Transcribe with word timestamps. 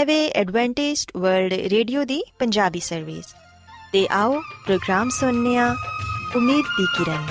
ਇਹ 0.00 0.06
ਵੇ 0.06 0.28
Adventist 0.28 1.10
World 1.16 1.52
Radio 1.52 2.04
ਦੀ 2.04 2.24
ਪੰਜਾਬੀ 2.38 2.80
ਸਰਵਿਸ 2.80 3.24
ਤੇ 3.92 4.08
ਆਓ 4.10 4.40
ਪ੍ਰੋਗਰਾਮ 4.40 5.10
ਸੁਣਨੇ 5.10 5.58
ਆ, 5.58 5.76
ਉਮੀਦ 6.36 6.64
ਦੀ 6.80 6.86
ਕਿਰਨ। 6.98 7.26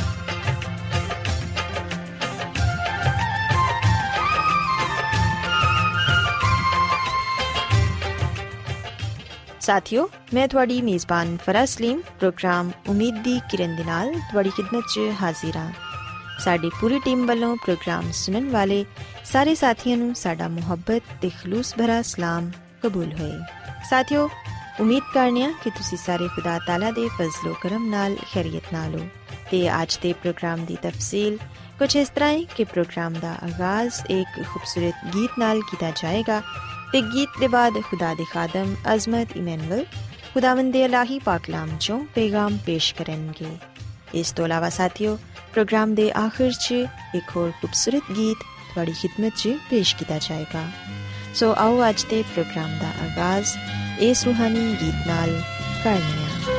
ਸਾਥਿਓ, 9.59 10.09
ਮੈਂ 10.33 10.47
ਤੁਹਾਡੀ 10.47 10.81
ਮੇਜ਼ਬਾਨ 10.81 11.38
ਫਰਾਜ਼ 11.45 11.70
ਸਲੀਮ, 11.70 12.01
ਪ੍ਰੋਗਰਾਮ 12.20 12.71
ਉਮੀਦ 12.88 13.23
ਦੀ 13.23 13.39
ਕਿਰਨ 13.51 13.75
ਦੇ 13.75 13.83
ਨਾਲ 13.83 14.13
ਤੁਹਾਡੀ 14.13 14.49
ਖidmat 14.49 14.81
'ਚ 14.81 14.99
ਹਾਜ਼ਰ 15.21 15.57
ਹਾਂ 15.57 15.71
ਸਾਡੀ 16.39 16.71
ਪੂਰੀ 16.81 16.99
ਟੀਮ 16.99 17.25
ਵੱਲੋਂ 17.25 17.55
ਪ੍ਰੋਗਰਾਮ 17.55 18.11
ਸੁਣਨ 18.11 18.49
ਵਾਲੇ 18.49 18.86
ਸਾਰੇ 19.32 19.54
ਸਾਥੀਆਂ 19.55 19.96
ਨੂੰ 19.98 20.14
ਸਾਡਾ 20.16 20.48
ਮੁਹੱਬਤ 20.48 21.09
ਤੇ 21.21 21.30
ਖਲੂਸ 21.32 21.73
ਭਰਾ 21.77 22.02
ਸਲਾਮ 22.02 22.50
ਕਬੂਲ 22.82 23.12
ਹੋਏ 23.14 23.39
ਸਾਥਿਓ 23.89 24.27
ਉਮੀਦ 24.80 25.03
ਕਰਨੀਆ 25.13 25.52
ਕਿ 25.63 25.70
ਤੁਸੀਂ 25.70 25.98
ਸਾਰੇ 25.98 26.27
ਖੁਦਾ 26.27 26.58
ਤਾਲਾ 26.67 26.90
ਦੇ 26.91 27.08
ਫਜ਼ਲੋ 27.17 27.53
ਕਰਮ 27.62 27.86
ਨਾਲ 27.89 28.16
ਖੈਰੀਅਤ 28.34 28.73
ਨਾਲ 28.73 28.95
ਹੋ 28.95 29.05
ਤੇ 29.52 29.62
ਅੱਜ 29.81 29.98
ਦੇ 30.03 30.13
ਪ੍ਰੋਗਰਾਮ 30.13 30.66
ਦੀ 30.66 30.77
ਤਫਸੀਲ 30.84 31.38
ਕੁਝ 31.80 31.95
ਇਸ 31.98 32.09
ਤਰ੍ਹਾਂ 32.09 32.31
ਹੈ 32.31 32.41
ਕਿ 32.55 32.63
ਪ੍ਰੋਗਰਾਮ 32.63 33.13
ਦਾ 33.20 33.36
ਆਗਾਜ਼ 33.44 34.02
ਇੱਕ 34.09 34.41
ਖੂਬਸੂਰਤ 34.44 35.05
ਗੀਤ 35.16 35.39
ਨਾਲ 35.39 35.61
ਕੀਤਾ 35.61 35.91
ਜਾਏਗਾ 36.02 36.41
ਤੇ 36.91 37.02
ਗੀਤ 37.14 37.39
ਦੇ 37.39 37.48
ਬਾਅਦ 37.50 37.81
ਖੁਦਾ 37.81 38.14
ਦੇ 38.14 38.25
ਖਾਦਮ 38.31 38.75
ਅਜ਼ਮਤ 38.94 39.38
ਇਮਨੁਅਲ 39.38 39.86
ਖੁਦਾਵੰਦ 40.34 40.73
ਦੇ 40.73 40.84
ਇਲਾਹੀ 40.84 41.20
ਪਾਕਲਾਮ 41.20 41.77
ਚੋਂ 41.77 42.03
ਪੈਗਾਮ 42.16 42.58
ਪੇਸ਼ 42.66 42.94
ਕਰਨਗੇ 42.95 43.58
ਇਸ 44.14 44.31
ਤੋਂ 44.31 44.45
ਇਲਾਵਾ 44.45 44.70
ਸਾਥੀਓ 44.73 45.17
ਪ੍ਰੋਗਰਾਮ 45.53 45.94
ਦੇ 45.95 46.11
ਆਖਿਰ 46.17 46.52
'ਚ 46.52 46.86
ਇੱਕ 47.16 47.36
ਹੋਰ 47.36 47.52
ਖੂਬਸੂਰਤ 47.52 48.11
ਗੀਤ 48.11 48.44
ਤੁਹਾਡੀ 48.73 48.91
ਖidmat 48.91 49.32
'ਚ 49.36 49.50
ਪੇਸ਼ 49.70 49.96
ਕੀਤਾ 49.96 50.18
ਜਾਏਗਾ। 50.18 50.70
ਸੋ 51.36 51.55
ਆਓ 51.58 51.90
ਅੱਜ 51.90 52.04
ਦੇ 52.04 52.22
ਪ੍ਰੋਗਰਾਮ 52.22 52.80
ਦਾ 52.80 52.88
ਆਗਾਜ਼, 53.04 53.48
ਇਸ 54.00 54.26
ਰੂਹਾਨੀ 54.26 54.76
ਗੀਤ 54.82 55.08
ਨਾਲ 55.08 55.42
ਕਰਨੀਆ 55.84 56.58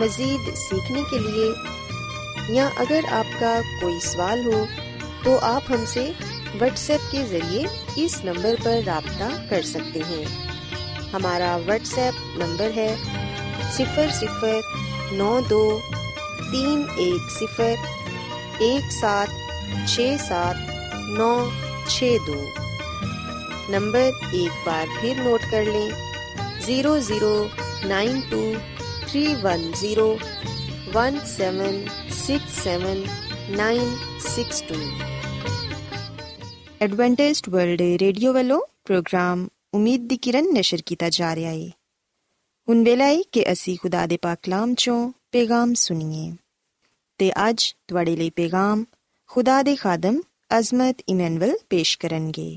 مزید 0.00 0.56
سیکھنے 0.56 1.02
کے 1.10 1.18
لیے، 1.18 1.48
یا 2.54 2.68
اگر 2.76 3.00
آپ 3.12 3.40
کا 3.40 3.60
کوئی 3.80 4.00
سوال 4.00 4.46
ہو، 4.46 4.64
تو 5.24 5.38
آپ 5.42 5.62
ہم 5.68 5.84
سے 5.86 6.10
واٹس 6.60 6.90
ایپ 6.90 7.10
کے 7.12 7.24
ذریعے 7.30 7.62
اس 7.96 8.24
نمبر 8.24 8.54
پر 8.62 8.80
رابطہ 8.86 9.28
کر 9.50 9.62
سکتے 9.62 10.00
ہیں۔ 10.08 10.24
ہمارا 11.12 11.56
واٹس 11.66 11.98
ایپ 11.98 12.38
نمبر 12.38 12.70
ہے 12.76 12.94
صفر 13.72 14.06
صفر 14.14 14.60
نو 15.12 15.40
دو 15.50 15.78
تین 16.52 16.82
ایک 16.96 17.30
صفر 17.30 17.74
ایک 18.58 18.92
سات 18.92 19.28
چھ 19.88 20.16
سات 20.28 20.56
نو 21.08 21.32
چھ 21.88 22.16
دو۔ 22.26 22.40
نمبر 23.68 24.10
ایک 24.32 24.66
بار 24.66 24.86
پھر 25.00 25.14
نوٹ 25.18 25.50
کر 25.50 25.64
لیں، 25.64 25.88
zero 26.66 26.98
zero 26.98 27.46
nine 27.84 28.20
two 28.28 28.52
three 29.12 29.34
one 29.42 29.62
zero 29.80 30.08
one 30.94 31.16
seven 31.26 31.76
six 32.16 32.58
seven 32.64 33.02
nine 33.56 33.94
six 34.24 34.62
two 34.68 34.74
Adventist 36.78 37.48
World 37.54 37.80
Radio 38.00 38.34
والو 38.34 38.58
پروگرام 38.86 39.46
امید 39.72 40.08
دی 40.10 40.16
کرن 40.16 40.54
نشر 40.54 40.82
کیتا 40.86 41.08
جا 41.08 41.34
رہا 41.34 41.50
ہے 41.50 41.68
ہن 42.68 42.82
ویلا 42.86 43.06
ہے 43.06 43.20
کہ 43.32 43.44
اسی 43.46 43.76
خدا 43.76 44.04
دے 44.10 44.16
پاک 44.22 44.42
کلام 44.44 44.74
چوں 44.74 45.00
پیغام 45.32 45.74
سنیے 45.74 46.30
تے 47.20 47.30
اج 47.36 47.74
تواڈے 47.86 48.16
لئی 48.16 48.30
پیغام 48.36 48.84
خدا 49.30 49.60
دے 49.66 49.76
خادم 49.76 50.20
عظمت 50.50 51.02
ایمنول 51.06 51.56
ਪੇਸ਼ 51.68 51.98
ਕਰਨਗੇ 51.98 52.50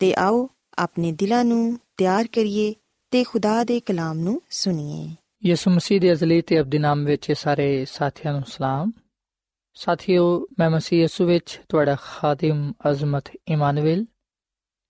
ਤੇ 0.00 0.12
ਆਓ 0.18 0.46
ਆਪਣੇ 0.78 1.12
ਦਿਲਾਂ 1.12 1.44
ਨੂੰ 1.44 1.78
ਤਿਆਰ 1.96 2.26
ਕਰੀਏ 2.32 2.72
ਤੇ 3.12 3.24
ਖੁਦਾ 3.24 3.62
ਦੇ 3.64 3.80
ਕਲਾਮ 3.80 4.18
ਨੂੰ 4.18 4.40
ਸੁਣੀਏ 4.50 5.21
ਯਿਸੂ 5.44 5.70
ਮਸੀਹ 5.70 6.00
ਦੇ 6.00 6.12
ਅਜ਼ਲੀ 6.12 6.42
ਤੇ 6.42 6.60
ਅਬਦੀ 6.60 6.78
ਨਾਮ 6.78 7.04
ਵਿੱਚ 7.04 7.32
ਸਾਰੇ 7.32 7.84
ਸਾਥੀਆਂ 7.84 8.32
ਨੂੰ 8.32 8.42
ਸਲਾਮ। 8.46 8.92
ਸਾਥੀਓ, 9.74 10.46
ਮੈਂ 10.58 10.70
ਮਸੀਹ 10.70 11.00
ਯਿਸੂ 11.00 11.26
ਵਿੱਚ 11.26 11.60
ਤੁਹਾਡਾ 11.68 11.96
ਖਾਦਮ 12.02 12.72
ਅਜ਼ਮਤ 12.90 13.24
ਇਮਾਨੁਅਲ 13.48 14.04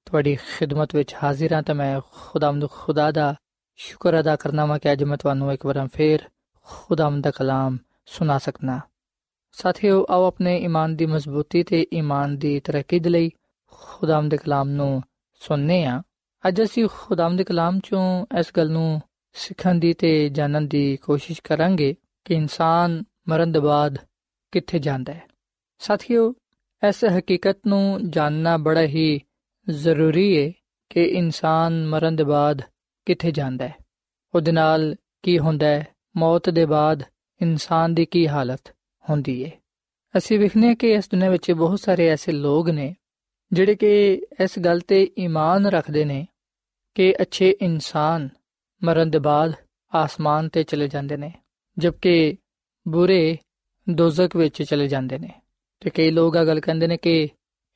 ਤੁਹਾਡੀ 0.05 0.37
ਖਿਦਮਤ 0.37 0.95
ਵਿੱਚ 0.95 1.15
ਹਾਜ਼ਰ 1.23 1.53
ਹਾਂ 1.53 1.63
ਤਾਂ 1.63 1.75
ਮੈਂ 1.75 2.01
ਖੁਦਾਵੰਦ 2.13 2.71
ਖੁਦਾ 2.71 3.11
ਦਾ 3.11 3.35
ਸ਼ੁਕਰ 3.77 4.21
ਅਦਾ 4.21 4.37
ਕਰਨਾ 4.37 4.67
ਵਾਂ 4.67 4.79
ਕਿ 4.79 4.93
ਅੱਜ 4.93 5.05
ਮੈਂ 5.05 5.17
ਤੁਹਾਨੂੰ 5.17 5.53
ਇੱਕ 5.53 5.67
ਵਾਰ 5.67 5.89
ਫੇਰ 5.89 6.19
ਖੁਦਾਵੰਦ 6.63 7.25
ਦਾ 7.25 7.31
ਕਲਾਮ 7.31 7.79
ਸੁਣਾ 8.07 8.39
ਸਕਣਾ 8.39 8.81
ਸਾਥੀਓ, 9.53 10.07
ਆਓ 10.11 10.27
ਆਪਣੇ 10.27 10.59
ਈਮਾਨ 10.59 10.97
ਦੀ 10.97 11.07
ਮਜ਼ਬੂਤੀ 11.07 11.63
ਤੇ 11.63 11.87
ਈਮਾਨ 11.95 12.39
ਦੀ 12.39 12.61
ਤਰੱਕੀ 12.61 12.99
ਦੇ 12.99 13.11
ਲਈ 13.11 13.31
ਖੁਦਾਵੰਦ 13.67 14.31
ਦੇ 14.31 14.37
ਕਲਾਮ 14.37 14.69
ਨੂੰ 14.69 15.03
ਸੁਣਨੇ 15.35 15.85
ਆ। 15.85 16.03
ਅੱਜ 16.49 16.63
ਅਸੀਂ 16.63 16.89
ਖੁਦਾਵੰਦ 16.93 17.39
ਦੇ 17.39 17.45
ਕਲਾਮ 17.45 17.81
ਚੋਂ 17.85 18.27
ਇਸ 18.39 18.47
ਗੱਲ 18.57 18.71
ਨੂੰ 18.71 19.03
ਸਿੱਖਣ 19.33 19.75
ਦੀ 19.75 19.93
ਤੇ 19.93 20.29
ਜਾਣਨ 20.29 20.69
ਦੀ 20.69 20.97
ਕੋਸ਼ਿਸ਼ 20.97 21.41
ਕਰਾਂਗੇ 21.43 21.95
ਕਿ 22.25 22.35
ਇਨਸਾਨ 22.35 23.03
ਮਰਨ 23.29 23.53
ਤੋਂ 23.53 23.63
ਬਾਅਦ 23.63 23.99
ਕਿੱਥੇ 24.53 24.79
ਜਾਂਦਾ 24.79 25.13
ਹੈ। 25.13 25.23
ਸਾਥੀਓ, 25.79 26.35
ਇਸ 26.89 27.05
ਹਕੀਕਤ 27.19 27.59
ਨੂੰ 27.67 28.11
ਜਾਣਨਾ 28.11 28.57
ਬੜਾ 28.57 28.83
ਹੀ 28.83 29.21
ਜ਼ਰੂਰੀ 29.71 30.47
ਹੈ 30.47 30.53
ਕਿ 30.89 31.05
ਇਨਸਾਨ 31.05 31.87
ਮਰਨ 31.87 32.17
ਦੇ 32.17 32.25
ਬਾਅਦ 32.25 32.63
ਕਿੱਥੇ 33.07 33.31
ਜਾਂਦਾ 33.31 33.69
ਹੈ। 33.69 33.75
ਉਹਦੇ 34.35 34.53
ਨਾਲ 34.53 34.97
ਕੀ 35.23 35.39
ਹੁੰਦਾ 35.39 35.67
ਹੈ? 35.67 35.87
ਮੌਤ 36.17 36.51
ਦੇ 36.51 36.67
ਬਾਅਦ 36.67 37.03
ਇਨਸਾਨ 37.43 37.95
ਦੀ 37.95 38.05
ਕੀ 38.05 38.29
ਹਾਲਤ 38.29 38.77
ਹੁੰਦੀ 39.11 39.45
ਹੈ? 39.45 39.51
ਅਸੀਂ 40.17 40.39
ਵਿਖਨੇ 40.39 40.75
ਕਿ 40.75 40.93
ਇਸ 40.93 41.09
ਦੁਨੀਆਂ 41.11 41.31
ਵਿੱਚ 41.31 41.53
ਬਹੁਤ 41.53 41.81
ਸਾਰੇ 41.81 42.09
ਐਸੇ 42.09 42.33
ਲੋਕ 42.33 42.69
ਨੇ 42.69 42.97
ਜਿਹੜੇ 43.53 43.75
ਕਿ 43.75 44.23
ਇਸ 44.43 44.59
ਗੱਲ 44.59 44.81
ਤੇ 44.81 45.11
ਈਮਾਨ 45.19 45.67
ਰੱਖਦੇ 45.67 46.05
ਨੇ 46.05 46.27
ਕਿ 46.95 47.15
ਅੱਛੇ 47.21 47.51
ਇਨਸਾਨ 47.51 48.29
ਮਰਨ 48.85 49.11
ਦੇ 49.11 49.19
ਬਾਅਦ 49.19 49.53
ਆਸਮਾਨ 49.95 50.49
ਤੇ 50.49 50.63
ਚਲੇ 50.63 50.89
ਜਾਂਦੇ 50.89 51.17
ਨੇ, 51.17 51.33
ਜਦਕਿ 51.79 52.37
ਬੁਰੇ 52.89 53.39
ਦੋਜ਼ਖ 53.91 54.37
ਵਿੱਚ 54.37 54.63
ਚਲੇ 54.63 54.89
ਜਾਂਦੇ 54.89 55.19
ਨੇ। 55.19 55.41
ਤੇ 55.81 55.91
ਕਈ 55.91 56.11
ਲੋਕ 56.11 56.37
ਆ 56.37 56.45
ਗੱਲ 56.45 56.61
ਕਹਿੰਦੇ 56.61 56.87
ਨੇ 56.87 56.97
ਕਿ 56.97 57.29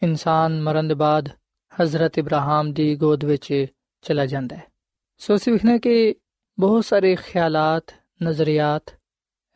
ਇਨਸਾਨ 0.03 0.63
ਮਰਨ 0.63 0.89
ਦੇ 0.89 0.95
ਬਾਅਦ 0.95 1.29
ਹਜ਼ਰਤ 1.83 2.19
ਇਬਰਾਹਿਮ 2.19 2.73
ਦੀ 2.73 2.97
ਗੋਦ 2.97 3.25
ਵਿੱਚ 3.25 3.67
ਚਲਾ 4.03 4.27
ਜਾਂਦਾ 4.27 4.57
ਹੈ। 4.57 4.63
ਸੋ 5.19 5.37
ਅਸੀਂ 5.37 5.53
ਵਿਖਨੇ 5.53 5.79
ਕਿ 5.79 6.15
ਬਹੁਤ 6.59 6.85
ਸਾਰੇ 6.85 7.17
ਖਿਆਲਾਤ, 7.17 7.95
ਨਜ਼ਰੀਆਤ 8.23 8.83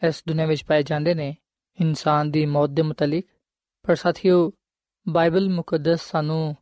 ਇਸ 0.09 0.23
ਦੁਨੀਆਂ 0.29 0.47
ਵਿੱਚ 0.47 0.65
ਪਾਏ 0.65 0.83
ਜਾਂਦੇ 0.83 1.15
ਨੇ 1.15 1.37
ਇਨਸਾਨ 1.81 2.31
ਦੀ 2.31 2.47
ਮੌਤ 2.47 2.71
ਦੇ 2.71 2.83
ਮੁਤਲਕ। 2.83 3.25
ਪਰ 3.83 3.95
ਸਾਥੀਓ, 3.95 4.53
ਬਾਈਬਲ 5.09 5.51
ਮੁਕੱਦਸ 5.51 6.11
ਸਾਨੂੰ 6.11 6.57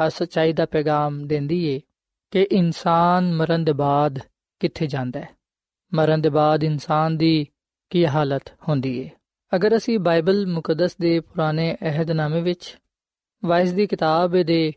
ਆ 0.00 0.08
ਸਚਾਈ 0.08 0.52
ਦਾ 0.52 0.66
ਪੈਗਾਮ 0.66 1.26
ਦਿੰਦੀ 1.26 1.64
ਏ 1.64 1.80
ਕਿ 2.30 2.42
ਇਨਸਾਨ 2.42 3.34
ਮਰਨ 3.34 3.64
ਦੇ 3.64 3.72
ਬਾਅਦ 3.72 4.18
ਕਿੱਥੇ 4.64 4.86
ਜਾਂਦਾ 4.86 5.20
ਹੈ? 5.20 5.28
ਮਰਨ 5.94 6.20
ਦੇ 6.20 6.28
ਬਾਅਦ 6.28 6.64
ਇਨਸਾਨ 6.64 7.16
ਦੀ 7.16 7.46
ਕੀ 7.90 8.06
ਹਾਲਤ 8.06 8.42
ਹੁੰਦੀ 8.68 8.98
ਏ? 8.98 9.10
ਅਗਰ 9.54 9.76
ਅਸੀਂ 9.76 9.98
ਬਾਈਬਲ 9.98 10.46
ਮੁਕੱਦਸ 10.46 10.96
ਦੇ 10.96 11.20
ਪੁਰਾਣੇ 11.20 11.76
ਅਹਿਦਨਾਮੇ 11.82 12.42
ਵਿੱਚ 12.42 12.78
ਵਾਇਸ 13.44 13.72
ਦੀ 13.72 13.86
ਕਿਤਾਬ 13.86 14.42
ਦੇ 14.42 14.72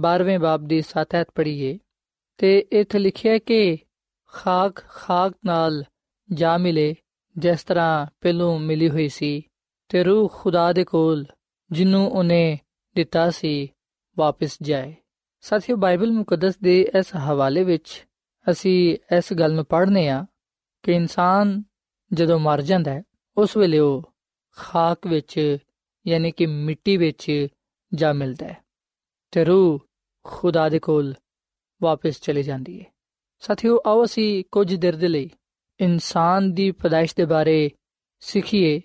12ਵੇਂ 0.00 0.38
ਬਾਬ 0.38 0.64
ਦੀ 0.64 0.82
7 0.82 1.14
ਐਤ 1.14 1.28
ਪੜ੍ਹੀਏ, 1.34 1.78
ਤੇ 2.38 2.66
ਇੱਥੇ 2.72 2.98
ਲਿਖਿਆ 2.98 3.38
ਕਿ 3.38 3.78
ਖਾਕ 4.26 4.76
ਖਾਕ 4.76 5.34
ਨਾਲ 5.44 5.84
ਜਾ 6.32 6.56
ਮਿਲੇ, 6.56 6.94
ਜਿਸ 7.38 7.64
ਤਰ੍ਹਾਂ 7.64 8.06
ਪਹਿਲੋਂ 8.20 8.58
ਮਿਲੀ 8.58 8.90
ਹੋਈ 8.90 9.08
ਸੀ, 9.08 9.42
ਤੇ 9.88 10.04
ਰੂਹ 10.04 10.30
ਖੁਦਾ 10.34 10.72
ਦੇ 10.72 10.84
ਕੋਲ 10.84 11.26
ਜਿਹਨੂੰ 11.72 12.10
ਉਹਨੇ 12.10 12.58
ਦਿੱਤਾ 12.96 13.30
ਸੀ, 13.30 13.72
ਵਾਪਸ 14.18 14.58
ਜਾਏ। 14.62 14.94
ਸਾਥੀਓ, 15.40 15.76
ਬਾਈਬਲ 15.76 16.12
ਮੁਕੱਦਸ 16.12 16.58
ਦੇ 16.58 16.90
ਇਸ 16.98 17.16
ਹਵਾਲੇ 17.16 17.64
ਵਿੱਚ 17.64 18.07
ਅਸੀਂ 18.50 18.96
ਇਸ 19.16 19.32
ਗੱਲ 19.32 19.54
ਨੂੰ 19.54 19.64
ਪੜ੍ਹਨੇ 19.64 20.08
ਆ 20.08 20.26
ਕਿ 20.82 20.92
ਇਨਸਾਨ 20.92 21.62
ਜਦੋਂ 22.12 22.38
ਮਰ 22.38 22.62
ਜਾਂਦਾ 22.62 22.90
ਹੈ, 22.90 23.02
ਉਸ 23.36 23.56
ਵੇਲੇ 23.56 23.78
ਉਹ 23.78 24.12
ਖਾਕ 24.56 25.06
ਵਿੱਚ 25.06 25.58
ਯਾਨੀ 26.06 26.32
ਕਿ 26.32 26.46
ਮਿੱਟੀ 26.46 26.96
ਵਿੱਚ 26.96 27.46
ਜਾ 27.94 28.12
ਮਿਲਦਾ 28.12 28.46
ਹੈ 28.46 28.56
ਤੇ 29.30 29.44
ਰੂਹ 29.44 29.78
ਖੁਦਾ 30.24 30.68
ਦੇ 30.68 30.78
ਕੋਲ 30.78 31.14
ਵਾਪਸ 31.82 32.20
ਚਲੀ 32.20 32.42
ਜਾਂਦੀ 32.42 32.80
ਹੈ। 32.80 32.86
ਸਾਥੀਓ, 33.38 33.78
ਆਓ 33.86 34.04
ਅਸੀਂ 34.04 34.44
ਕੁਝ 34.52 34.74
ਦੇਰ 34.74 34.96
ਦੇ 34.96 35.08
ਲਈ 35.08 35.30
ਇਨਸਾਨ 35.80 36.52
ਦੀ 36.52 36.70
ਪਦਾਇਸ਼ 36.70 37.16
ਦੇ 37.16 37.24
ਬਾਰੇ 37.24 37.70
ਸਿੱਖੀਏ 38.20 38.80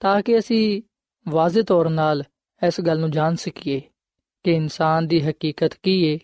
ਤਾਂ 0.00 0.22
ਕਿ 0.22 0.38
ਅਸੀਂ 0.38 0.82
ਵਾਜ਼ਿਹ 1.28 1.64
ਤੌਰ 1.64 1.86
'ਤੇ 1.86 2.66
ਇਸ 2.66 2.80
ਗੱਲ 2.80 3.00
ਨੂੰ 3.00 3.10
ਜਾਣ 3.10 3.34
ਸਕੀਏ 3.34 3.80
ਕਿ 4.44 4.52
ਇਨਸਾਨ 4.52 5.06
ਦੀ 5.06 5.20
ਹਕੀਕਤ 5.20 5.74
ਕੀ 5.74 6.12
ਹੈ 6.12 6.18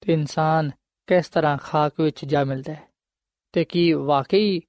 ਤੇ 0.00 0.12
ਇਨਸਾਨ 0.12 0.70
ਕਿਸ 1.06 1.28
ਤਰ੍ਹਾਂ 1.28 1.58
ਖਾਕ 1.62 2.00
ਵਿੱਚ 2.00 2.24
ਜਾ 2.24 2.44
ਮਿਲਦਾ 2.44 2.72
ਹੈ? 2.72 2.82
ਤੇ 3.52 3.64
ਕੀ 3.64 3.92
ਵਾਕਈ 3.92 4.60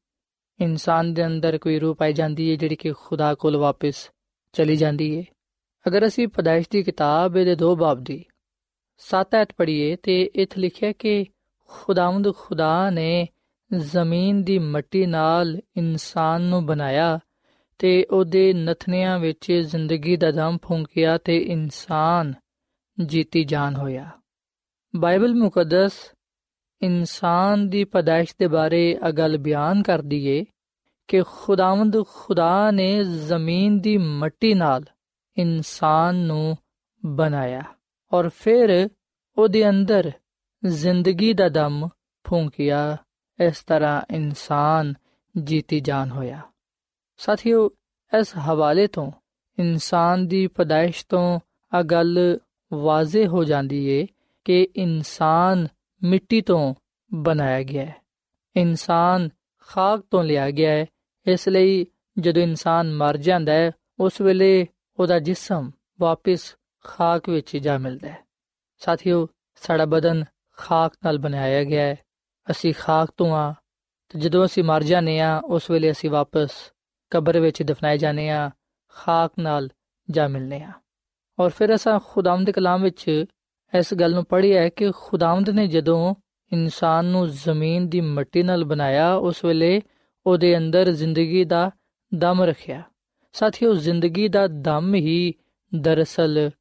ਇਨਸਾਨ 0.59 1.13
ਦੇ 1.13 1.25
ਅੰਦਰ 1.25 1.57
ਕੋਈ 1.57 1.79
ਰੂਹ 1.79 1.95
ਪਾਈ 1.95 2.13
ਜਾਂਦੀ 2.13 2.51
ਹੈ 2.51 2.55
ਜਿਹੜੀ 2.55 2.75
ਕਿ 2.75 2.91
ਖੁਦਾ 2.91 3.35
ਕੋਲ 3.35 3.57
ਵਾਪਸ 3.57 4.11
ਚਲੀ 4.53 4.75
ਜਾਂਦੀ 4.75 5.17
ਹੈ? 5.17 5.23
ਅਗਰ 5.87 6.07
ਅਸੀਂ 6.07 6.27
ਪਦਾਇਸ਼ 6.27 6.67
ਦੀ 6.71 6.83
ਕਿਤਾਬ 6.83 7.33
ਦੇ 7.33 7.55
ਦੋ 7.55 7.75
ਬਾਬ 7.75 7.99
ਦੀ 8.03 8.25
7 8.97 9.35
ਐਤ 9.35 9.47
ਪੜ੍ਹੀਏ 9.57 9.95
ਤੇ 9.95 10.23
ਇਥੇ 10.35 10.61
ਲਿਖਿਆ 10.61 10.91
ਕਿ 10.91 11.25
ਖੁਦਾਵੰਦ 11.67 12.35
ਖੁਦਾ 12.35 12.89
ਨੇ 12.89 13.27
ਜ਼ਮੀਨ 13.77 14.43
ਦੀ 14.43 14.59
ਮਿੱਟੀ 14.59 15.05
ਨਾਲ 15.05 15.59
ਇਨਸਾਨ 15.77 16.41
ਨੂੰ 16.41 16.65
ਬਣਾਇਆ 16.65 17.19
ਤੇ 17.79 18.05
ਉਹਦੇ 18.11 18.53
ਨਥਨਿਆਂ 18.53 19.19
ਵਿੱਚ 19.19 19.51
ਜ਼ਿੰਦਗੀ 19.51 20.17
ਦਾ 20.17 20.31
ਦਮ 20.31 20.57
ਫੂੰਕਿਆ 20.63 21.17
ਤੇ 21.17 21.37
ਇਨਸਾਨ 21.37 22.33
ਜੀਤੀ 23.05 23.43
ਜਾਨ 23.43 23.75
ਹੋਇਆ। 23.75 24.09
ਬਾਈਬਲ 24.95 25.35
ਮੁਕੱਦਸ 25.35 25.91
ਇਨਸਾਨ 26.81 27.69
ਦੀ 27.69 27.83
ਪਦਾਇਸ਼ 27.83 28.35
ਦੇ 28.39 28.47
ਬਾਰੇ 28.47 28.89
ਇਹ 28.91 29.11
ਗੱਲ 29.13 29.37
ਬਿਆਨ 29.37 29.81
ਕਰਦੀ 29.83 30.25
ਏ 30.27 30.43
ਕਿ 31.07 31.21
ਖੁਦਾਵੰਦ 31.27 31.97
ਖੁਦਾ 32.07 32.71
ਨੇ 32.71 33.03
ਜ਼ਮੀਨ 33.03 33.79
ਦੀ 33.79 33.97
ਮਿੱਟੀ 33.97 34.53
ਨਾਲ 34.53 34.83
ਇਨਸਾਨ 35.37 36.15
ਨੂੰ 36.15 36.57
ਬਣਾਇਆ 37.03 37.63
ਔਰ 38.11 38.29
ਫਿਰ 38.29 38.89
ਉਹਦੇ 39.37 39.69
ਅੰਦਰ 39.69 40.11
ਜ਼ਿੰਦਗੀ 40.65 41.33
ਦਾ 41.33 41.49
ਦਮ 41.49 41.87
ਫੂੰਕਿਆ 42.25 42.97
ਇਸ 43.39 43.63
ਤਰ੍ਹਾਂ 43.63 44.01
ਇਨਸਾਨ 44.11 44.93
ਜੀਤੀ 45.35 45.79
ਜਾਨ 45.79 46.11
ਹੋਇਆ 46.11 46.41
ਸਾਥੀਓ 47.19 47.69
ਇਸ 48.11 48.35
ਹਵਾਲੇ 48.37 48.87
ਤੋਂ 48.87 49.11
ਇਨਸਾਨ 49.57 50.27
ਦੀ 50.27 50.47
ਪਦਾਇਸ਼ 50.47 51.05
ਤੋਂ 51.09 51.39
ਆ 51.71 51.81
ਗੱਲ 51.81 52.39
ਵਾਜ਼ਿਹ 52.71 53.27
ਹੋ 53.27 53.43
ਜਾਂਦੀ 53.43 53.85
ਏ 53.89 54.05
ਕਿ 54.45 54.61
ਇਨਸਾਨ 54.75 55.67
ਮਿੱਟੀ 56.01 56.41
ਤੋਂ 56.41 56.73
ਬਣਾਇਆ 57.11 57.63
ਗਿਆ 57.63 57.85
ਹੈ 57.85 57.95
ਇਨਸਾਨ 58.55 59.29
ਖਾਕ 59.69 60.05
ਤੋਂ 60.11 60.23
ਲਿਆ 60.23 60.49
ਗਿਆ 60.51 60.71
ਹੈ 60.71 60.85
ਇਸ 61.25 61.47
ਲਈ 61.47 61.85
ਜਦੋਂ 62.17 62.43
ਇਨਸਾਨ 62.43 62.91
ਮਰ 62.91 63.17
ਜਾਂਦਾ 63.17 63.53
ਹੈ 63.53 63.71
ਉਸ 63.99 64.21
ਵੇਲੇ 64.21 64.67
ਉਹਦਾ 64.99 65.19
ਜਿਸਮ 65.19 65.71
ਵਾਪਸ 66.01 66.53
ਖਾਕ 66.85 67.29
ਵਿੱਚ 67.29 67.55
ਜਾ 67.57 67.77
ਮਿਲਦਾ 67.77 68.09
ਹੈ 68.09 68.23
ਸਾਥੀਓ 68.81 69.27
ਸਾਡਾ 69.61 69.85
ਬਦਨ 69.85 70.23
ਖਾਕ 70.57 70.93
ਨਾਲ 71.03 71.17
ਬਣਾਇਆ 71.17 71.63
ਗਿਆ 71.63 71.81
ਹੈ 71.81 71.95
ਅਸੀਂ 72.47 72.73
ਖਾਕ 72.73 73.11
ਤੋਂ 73.17 73.35
ਆ 73.35 73.53
ਤੇ 74.13 74.19
ਜਦੋਂ 74.19 74.45
ਅਸੀਂ 74.45 74.63
ਮਰ 74.63 74.83
ਜਾਂਦੇ 74.83 75.19
ਆ 75.19 75.37
ਉਸ 75.45 75.69
ਵੇਲੇ 75.71 75.91
ਅਸੀਂ 75.91 76.09
ਵਾਪਸ 76.09 76.51
ਕਬਰ 77.11 77.39
ਵਿੱਚ 77.39 77.63
ਦਫਨਾਏ 77.63 77.97
ਜਾਂਦੇ 77.97 78.29
ਆ 78.29 78.49
ਖਾਕ 78.95 79.31
ਨਾਲ 79.39 79.69
ਜਾ 80.09 80.27
ਮਿਲਨੇ 80.27 80.61
ਆ 80.63 80.71
ਔਰ 81.37 81.49
ਫਿਰ 81.49 81.75
ਅਸਾਂ 81.75 81.99
ਖੁਦਾਮ 81.99 82.43
ਦੇ 82.43 82.51
ਕਲਾਮ 82.51 82.83
ਵਿੱਚ 82.83 83.25
ਇਸ 83.75 83.93
ਗੱਲ 83.93 84.13
ਨੂੰ 84.13 84.25
ਪੜ੍ਹਿਆ 84.25 84.61
ਹੈ 84.61 84.69
ਕਿ 84.69 84.91
ਖੁਦਾਵੰਦ 84.91 85.49
ਨੇ 85.49 85.67
ਜਦੋਂ 85.67 86.15
ਇਨਸਾਨ 86.53 87.05
ਨੂੰ 87.05 87.29
ਜ਼ਮੀਨ 87.29 87.89
ਦੀ 87.89 88.01
ਮਿੱਟੀ 88.01 88.43
ਨਾਲ 88.43 88.63
ਬਣਾਇਆ, 88.63 89.13
ਉਸ 89.13 89.45
ਵੇਲੇ 89.45 89.81
ਉਹਦੇ 90.27 90.57
ਅੰਦਰ 90.57 90.91
ਜ਼ਿੰਦਗੀ 90.91 91.43
ਦਾ 91.43 91.71
ਦਮ 92.15 92.41
ਰੱਖਿਆ। 92.41 92.83
ਸਾਥੀਓ, 93.33 93.73
ਜ਼ਿੰਦਗੀ 93.73 94.27
ਦਾ 94.27 94.47
ਦਮ 94.47 94.95
ਹੀ 94.95 95.33
ਦਰਅਸਲ 95.75 96.51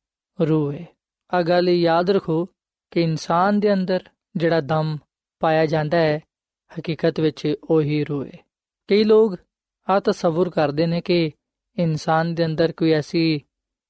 ਰੂਹ 0.41 0.73
ਹੈ। 0.73 0.87
ਆ 1.35 1.43
ਗੱਲ 1.43 1.69
ਯਾਦ 1.69 2.11
ਰੱਖੋ 2.11 2.49
ਕਿ 2.91 3.03
ਇਨਸਾਨ 3.03 3.61
ਦੇ 3.61 3.73
ਅੰਦਰ 3.73 4.05
ਜਿਹੜਾ 4.37 4.61
ਦਮ 4.61 4.97
ਪਾਇਆ 5.41 5.67
ਜਾਂਦਾ 5.67 5.99
ਹੈ, 5.99 6.21
ਹਕੀਕਤ 6.79 7.21
ਵਿੱਚ 7.21 7.55
ਉਹੀ 7.65 8.05
ਰੂਹ 8.05 8.27
ਹੈ। 8.27 8.47
ਕਈ 8.89 9.05
ਲੋਕ 9.05 9.37
ਆ 9.89 10.01
ਤਸਵੁਰ 10.01 10.51
ਕਰਦੇ 10.51 10.87
ਨੇ 10.87 11.01
ਕਿ 11.01 11.31
ਇਨਸਾਨ 11.77 12.35
ਦੇ 12.35 12.45
ਅੰਦਰ 12.45 12.73
ਕੋਈ 12.73 12.93
ਐਸੀ 12.93 13.41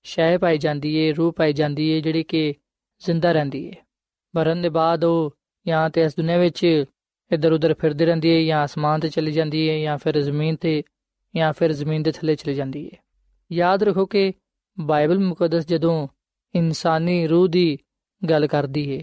ਸ਼ੈ 0.02 0.38
ਪਾਈ 0.38 0.58
ਜਾਂਦੀ 0.58 0.94
ਏ, 0.94 1.12
ਰੂਹ 1.12 1.32
ਪਾਈ 1.32 1.52
ਜਾਂਦੀ 1.52 1.88
ਏ, 1.88 2.00
ਜਿਹੜੀ 2.00 2.22
ਕਿ 2.22 2.54
ਜ਼ਿੰਦਾ 2.98 3.32
ਰਹਿੰਦੀ 3.32 3.66
ਏ। 3.66 3.72
ਮਰਨ 4.36 4.62
ਦੇ 4.62 4.68
ਬਾਅਦ 4.68 5.04
ਉਹ 5.04 5.36
ਜਾਂ 5.66 5.90
ਤੇ 5.90 6.02
ਇਸ 6.02 6.16
ਦੁਨੀਆਂ 6.16 6.38
ਵਿੱਚ 6.38 6.84
ਇੱਧਰ 7.32 7.52
ਉੱਧਰ 7.52 7.74
ਫਿਰਦੀ 7.74 8.04
ਰਹਿੰਦੀ 8.04 8.28
ਏ 8.28 8.44
ਜਾਂ 8.46 8.64
ਅਸਮਾਨ 8.64 9.00
ਤੇ 9.00 9.08
ਚਲੀ 9.08 9.32
ਜਾਂਦੀ 9.32 9.66
ਏ 9.66 9.82
ਜਾਂ 9.82 9.98
ਫਿਰ 9.98 10.22
ਜ਼ਮੀਨ 10.22 10.56
ਤੇ 10.56 10.82
ਜਾਂ 11.36 11.52
ਫਿਰ 11.52 11.72
ਜ਼ਮੀਨ 11.72 12.02
ਦੇ 12.02 12.12
ਥੱਲੇ 12.12 12.34
ਚਲੀ 12.34 12.54
ਜਾਂਦੀ 12.54 12.86
ਏ। 12.86 12.96
ਯਾਦ 13.52 13.82
ਰੱਖੋ 13.82 14.06
ਕਿ 14.06 14.32
ਬਾਈਬਲ 14.80 15.18
ਮੁਕੱਦਸ 15.18 15.66
ਜਦੋਂ 15.66 16.08
ਇਨਸਾਨੀ 16.54 17.26
ਰੂਹ 17.26 17.48
ਦੀ 17.48 17.78
ਗੱਲ 18.30 18.46
ਕਰਦੀ 18.46 18.90
ਏ, 18.90 19.02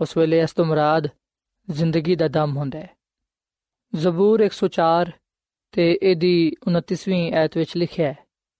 ਉਸ 0.00 0.16
ਵੇਲੇ 0.16 0.40
ਇਸ 0.40 0.52
ਤੋਂ 0.52 0.64
ਮੁਰਾਦ 0.64 1.08
ਜ਼ਿੰਦਗੀ 1.70 2.16
ਦਾ 2.16 2.28
ਦਮ 2.28 2.56
ਹੁੰਦਾ 2.56 2.80
ਹੈ 2.80 2.90
ਜ਼ਬੂਰ 3.94 4.40
104 4.40 5.10
ਤੇ 5.72 5.98
ਇਹਦੀ 6.02 6.52
29ਵੀਂ 6.68 7.32
ਐਤ 7.32 7.56
ਵਿੱਚ 7.56 7.76
ਲਿਖਿਆ 7.76 8.08
ਹੈ 8.08 8.18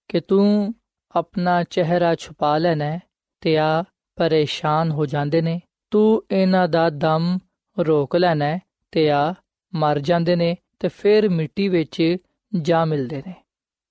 ਕਿ 0.08 0.20
ਤੂੰ 0.20 0.74
ਆਪਣਾ 1.16 1.62
ਚਿਹਰਾ 1.62 2.14
ਛੁਪਾ 2.14 2.58
ਲੈਣਾ 2.58 2.98
ਤੇ 3.40 3.58
ਆ 3.58 3.84
ਪਰੇਸ਼ਾਨ 4.20 4.90
ਹੋ 4.90 5.06
ਜਾਂਦੇ 5.06 5.40
ਨੇ। 5.40 5.60
ਤੂੰ 5.90 6.22
ਇਹਨਾਂ 6.30 6.68
ਦਾ 6.68 6.90
ਦਮ 6.90 7.38
ਰੋਕ 7.78 8.16
ਲੈਣਾ 8.16 8.58
ਤੇ 8.92 9.10
ਆ, 9.10 9.34
ਮਰ 9.74 9.98
ਜਾਂਦੇ 9.98 10.36
ਨੇ 10.36 10.56
ਤੇ 10.78 10.88
ਫਿਰ 10.88 11.28
ਮਿੱਟੀ 11.28 11.68
ਵਿੱਚ 11.68 12.16
ਜਾ 12.60 12.84
ਮਿਲਦੇ 12.84 13.22
ਨੇ। 13.26 13.34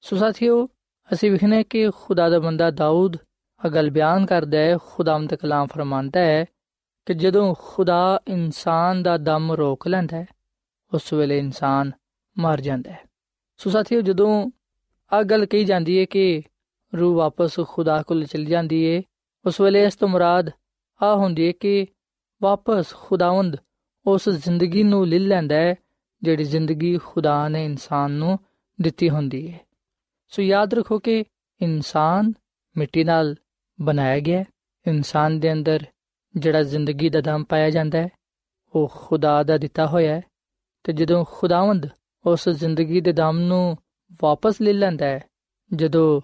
ਸੋ 0.01 0.15
ਸਾਥੀਓ, 0.15 0.67
ਅਸੀਂ 1.13 1.31
ਵਿਖਨੇ 1.31 1.63
ਕਿ 1.63 1.89
ਖੁਦਾ 1.89 2.29
ਦਾ 2.29 2.39
ਬੰਦਾ 2.39 2.71
ਦਾਊਦ 2.71 3.17
ਅਗਲ 3.67 3.89
ਬਿਆਨ 3.89 4.25
ਕਰਦਾ 4.25 4.57
ਹੈ 4.57 4.77
ਖੁਦਾਵੰਦ 4.77 5.33
ਕਲਾਮ 5.33 5.67
ਫਰਮਾਂਦਾ 5.67 6.19
ਹੈ 6.19 6.45
ਕਿ 7.05 7.13
ਜਦੋਂ 7.13 7.55
ਖੁਦਾ 7.59 8.21
ਇਨਸਾਨ 8.27 9.03
ਦਾ 9.03 9.17
ਦਮ 9.17 9.51
ਰੋਕ 9.51 9.88
ਲੈਂਦਾ 9.88 10.17
ਹੈ, 10.17 10.25
ਉਸ 10.93 11.13
ਵੇਲੇ 11.13 11.38
ਇਨਸਾਨ 11.38 11.91
ਮਰ 12.38 12.62
ਜਾਂਦਾ 12.62 12.91
ਹੈ। 12.91 13.00
ਸੋ 13.57 13.69
ਸਾਥੀਓ, 13.69 14.01
ਜਦੋਂ 14.01 14.51
ਆ 15.13 15.24
ਗੱਲ 15.24 15.45
ਕਹੀ 15.45 15.63
ਜਾਂਦੀ 15.63 16.00
ਹੈ 16.00 16.05
ਕਿ 16.05 16.41
ਰੂਹ 17.00 17.15
ਵਾਪਸ 17.15 17.59
ਖੁਦਾ 17.67 18.01
ਕੋਲ 18.01 18.25
ਚਲੀ 18.25 18.45
ਜਾਂਦੀ 18.45 18.83
ਏ 18.83 19.03
ਉਸ 19.46 19.62
ਵੇਲੇ 19.62 19.84
ਇਸ 19.84 19.96
ਤੋਂ 19.96 20.08
ਮੁਰਾਦ 20.08 20.50
ਆ 21.03 21.15
ਹੁੰਦੀ 21.15 21.43
ਏ 21.43 21.51
ਕਿ 21.51 21.88
ਵਾਪਸ 22.41 22.93
ਖੁਦਾਵੰਦ 22.93 23.55
ਉਸ 24.05 24.29
ਜ਼ਿੰਦਗੀ 24.29 24.84
ਨੂੰ 24.84 25.08
ਲੈ 25.08 25.19
ਲੈਂਦਾ 25.19 25.55
ਹੈ, 25.55 25.75
ਜਿਹੜੀ 26.24 26.43
ਜ਼ਿੰਦਗੀ 26.43 26.98
ਖੁਦਾ 26.98 27.50
ਨੇ 27.50 27.65
ਇਨਸਾਨ 27.65 28.12
ਨੂੰ 28.12 28.39
ਦਿੱਤੀ 28.81 29.10
ਹੁੰਦੀ 29.10 29.46
ਏ। 29.46 29.60
ਸੋ 30.27 30.41
ਯਾਦ 30.41 30.74
ਰੱਖੋ 30.74 31.00
ਕਿ 31.00 31.25
ਇਨਸਾਨ 31.62 32.34
ਮਿੱਟੀ 32.77 33.03
ਨਾਲ 33.03 33.36
ਬਣਾਇਆ 33.81 34.19
ਗਿਆ 34.19 34.43
ਇਨਸਾਨ 34.88 35.39
ਦੇ 35.39 35.51
ਅੰਦਰ 35.51 35.86
ਜਿਹੜਾ 36.38 36.63
ਜ਼ਿੰਦਗੀ 36.63 37.10
ਦਾ 37.10 37.22
ਦਮ 37.22 37.43
ਪਾਇਆ 37.43 37.69
ਜਾਂਦਾ 37.69 37.98
ਹੈ, 37.98 38.10
ਉਹ 38.75 38.91
ਖੁਦਾ 38.96 39.43
ਦਾ 39.43 39.58
ਦਿੱਤਾ 39.58 39.88
ਹੋਇਆ 39.88 40.15
ਹੈ। 40.15 40.22
ਤੇ 40.84 40.93
ਜਦੋਂ 40.93 41.25
ਖੁਦਾਵੰਦ 41.31 41.88
ਉਸ 42.25 42.50
ਜ਼ਿੰਦਗੀ 42.50 43.01
ਦੇ 43.01 43.12
ਦਮ 43.12 43.39
ਨੂੰ 43.39 43.77
ਵਾਪਸ 44.22 44.62
ਲੈ 44.62 44.74
ਲੈਂਦਾ 44.74 45.05
ਹੈ, 45.05 45.24
ਜਦੋਂ 45.74 46.22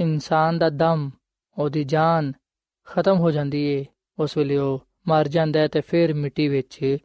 ਇਨਸਾਨ 0.00 0.58
ਦਾ 0.58 0.70
ਦਮ, 0.70 1.10
ਉਹਦੀ 1.58 1.84
ਜਾਨ 1.84 2.32
ਖਤਮ 2.90 3.16
ਹੋ 3.18 3.30
ਜਾਂਦੀ 3.30 3.64
ਏ, 3.64 3.84
ਉਸ 4.18 4.36
ਵੇਲੇ 4.36 4.56
ਉਹ 4.56 4.86
ਮਰ 5.08 5.28
ਜਾਂਦਾ 5.28 5.60
ਹੈ 5.60 5.68
ਤੇ 5.68 5.80
ਫਿਰ 5.80 6.14
ਮਿੱਟੀ 6.14 6.48
ਵਿੱਚ 6.48 6.96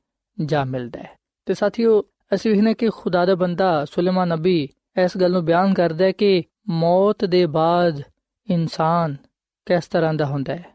ਜਾ 0.45 0.63
ਮਿਲਦਾ 0.63 0.99
ਹੈ। 0.99 1.09
ਤੇ 1.45 1.53
ਸਾਥੀਓ, 1.53 2.03
ਅਸੀਂ 2.33 2.51
ਵੇਖਨੇ 2.51 2.73
ਕਿ 2.73 2.89
ਖੁਦਾ 2.89 3.25
ਦਾ 3.25 3.35
ਬੰਦਾ 3.35 3.85
ਸੁਲੇਮਾਨ 3.85 4.27
ਨਬੀ 4.27 4.69
ਇਸ 5.03 5.17
ਗੱਲ 5.17 5.31
ਨੂੰ 5.31 5.45
ਬਿਆਨ 5.45 5.73
ਕਰਦਾ 5.73 6.05
ਹੈ 6.05 6.11
ਕਿ 6.11 6.43
ਮੌਤ 6.69 7.25
ਦੇ 7.25 7.45
ਬਾਅਦ 7.45 8.01
ਇਨਸਾਨ 8.51 9.15
ਕਿਸ 9.65 9.87
ਤਰ੍ਹਾਂ 9.87 10.13
ਦਾ 10.13 10.25
ਹੁੰਦਾ 10.25 10.55
ਹੈ? 10.55 10.65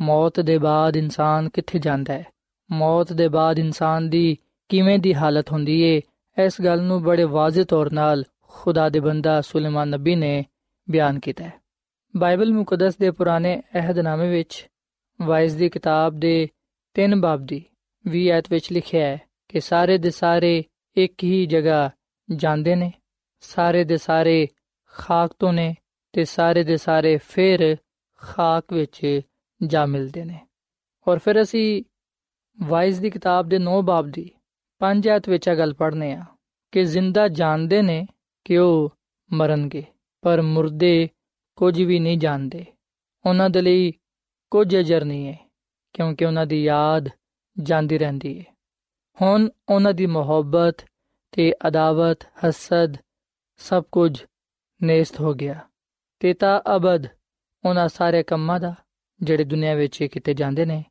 ਮੌਤ 0.00 0.40
ਦੇ 0.40 0.58
ਬਾਅਦ 0.58 0.96
ਇਨਸਾਨ 0.96 1.48
ਕਿੱਥੇ 1.48 1.78
ਜਾਂਦਾ 1.78 2.12
ਹੈ? 2.12 2.26
ਮੌਤ 2.70 3.12
ਦੇ 3.12 3.28
ਬਾਅਦ 3.28 3.58
ਇਨਸਾਨ 3.58 4.10
ਦੀ 4.10 4.38
ਕਿਵੇਂ 4.68 4.98
ਦੀ 4.98 5.14
ਹਾਲਤ 5.14 5.52
ਹੁੰਦੀ 5.52 5.80
ਏ? 5.80 6.00
ਇਸ 6.44 6.60
ਗੱਲ 6.60 6.82
ਨੂੰ 6.82 7.02
ਬੜੇ 7.02 7.24
ਵਾਜ਼ਿਹ 7.24 7.64
ਤੌਰ 7.64 7.92
ਨਾਲ 7.92 8.24
ਖੁਦਾ 8.48 8.88
ਦੇ 8.88 9.00
ਬੰਦਾ 9.00 9.40
ਸੁਲੇਮਾਨ 9.40 9.88
ਨਬੀ 9.88 10.14
ਨੇ 10.14 10.44
ਬਿਆਨ 10.90 11.18
ਕੀਤਾ 11.18 11.44
ਹੈ। 11.44 11.61
ਬਾਈਬਲ 12.16 12.52
ਮੁਕੱਦਸ 12.52 12.96
ਦੇ 12.96 13.10
ਪੁਰਾਣੇ 13.10 13.62
ਅਹਿਦਨਾਮੇ 13.74 14.28
ਵਿੱਚ 14.30 14.68
ਵਾਇਸ 15.22 15.54
ਦੀ 15.54 15.68
ਕਿਤਾਬ 15.68 16.14
ਦੇ 16.16 16.48
3 16.96 17.14
ਬਾਬ 17.20 17.40
ਦੀ 17.40 17.64
20 18.04 18.28
ਐਤ 18.28 18.44
ਵਿੱਚ 18.50 18.72
ਲਿਖਿਆ 18.72 19.06
ਹੈ 19.06 19.20
ਕਿ 19.48 19.60
ਸਾਰੇ 19.60 19.98
ਦੇ 19.98 20.10
ਸਾਰੇ 20.10 20.64
ਇੱਕ 20.96 21.24
ਹੀ 21.24 21.46
ਜਗ੍ਹਾ 21.46 21.90
ਜਾਂਦੇ 22.34 22.74
ਨੇ, 22.74 22.92
ਸਾਰੇ 23.40 23.84
ਦੇ 23.84 23.96
ਸਾਰੇ 23.96 24.48
ਖਾਕ 24.86 25.34
ਤੋਂ 25.38 25.52
ਨੇ 25.52 25.74
ਤੇ 26.12 26.24
ਸਾਰੇ 26.24 26.64
ਦੇ 26.64 26.76
ਸਾਰੇ 26.76 27.16
ਫਿਰ 27.16 27.76
ਖਾਕ 28.16 28.72
ਵਿੱਚ 28.72 29.20
ਜਾ 29.66 29.86
ਮਿਲਦੇ 29.86 30.24
ਨੇ। 30.24 30.46
ਔਰ 31.08 31.18
ਫਿਰ 31.18 31.42
ਅਸੀਂ 31.42 31.84
ਵਾਇਸ 32.60 32.98
ਦੀ 32.98 33.10
ਕਿਤਾਬ 33.10 33.48
ਦੇ 33.48 33.56
9 33.56 33.80
ਬਾਬ 33.82 34.06
ਦੀ 34.06 34.30
5 34.80 35.08
ਐਤ 35.08 35.28
ਵਿੱਚ 35.28 35.48
ਇਹ 35.48 35.56
ਗੱਲ 35.56 35.74
ਪੜ੍ਹਨੇ 35.74 36.12
ਆ 36.12 36.24
ਕਿ 36.72 36.84
ਜ਼ਿੰਦਾ 36.84 37.28
ਜਾਣਦੇ 37.28 37.82
ਨੇ 37.82 38.06
ਕਿ 38.44 38.58
ਉਹ 38.58 38.96
ਮਰਨਗੇ, 39.32 39.84
ਪਰ 40.20 40.42
ਮੁਰਦੇ 40.42 41.08
ਕੁਝ 41.56 41.80
ਵੀ 41.82 41.98
ਨਹੀਂ 41.98 42.18
ਜਾਣਦੇ। 42.18 42.64
ਉਹਨਾਂ 43.26 43.50
ਦੇ 43.50 43.60
ਲਈ 43.62 43.92
ਕੁਝ 44.50 44.76
ਅਜਰ 44.76 45.04
ਨਹੀਂ 45.04 45.26
ਹੈ, 45.28 45.38
ਕਿਉਂਕਿ 45.92 46.24
ਉਹਨਾਂ 46.24 46.46
ਦੀ 46.46 46.62
ਯਾਦ 46.64 47.08
ਜਾਂਦੀ 47.56 47.98
ਰਹਿੰਦੀ 47.98 48.38
ਹੈ। 48.40 48.44
ਹੁਣ 49.22 49.48
ਉਹਨਾਂ 49.68 49.92
ਦੀ 49.92 50.06
ਮੁਹੱਬਤ 50.06 50.76
ਤੇ 51.32 51.52
ਅਦਾਵਤ, 51.68 52.18
ਹਸਦ 52.48 52.96
ਸਭ 53.56 53.84
ਕੁਝ 53.92 54.24
ਨੇਸਤ 54.82 55.20
ਹੋ 55.20 55.34
ਗਿਆ 55.34 55.60
ਤੇ 56.20 56.34
ਤਾਂ 56.34 56.60
ਅਬਦ 56.76 57.06
ਉਹਨਾਂ 57.64 57.88
ਸਾਰੇ 57.88 58.22
ਕੰਮਾਂ 58.22 58.60
ਦਾ, 58.60 58.74
ਜਿਹੜੇ 59.22 59.44
ਦੁਨੀਆ 59.44 59.74
ਵਿੱਚ 59.74 60.02
ਕਿਤੇ 60.04 60.34
ਜਾਂਦੇ 60.34 60.64
ਨੇ, 60.64 60.84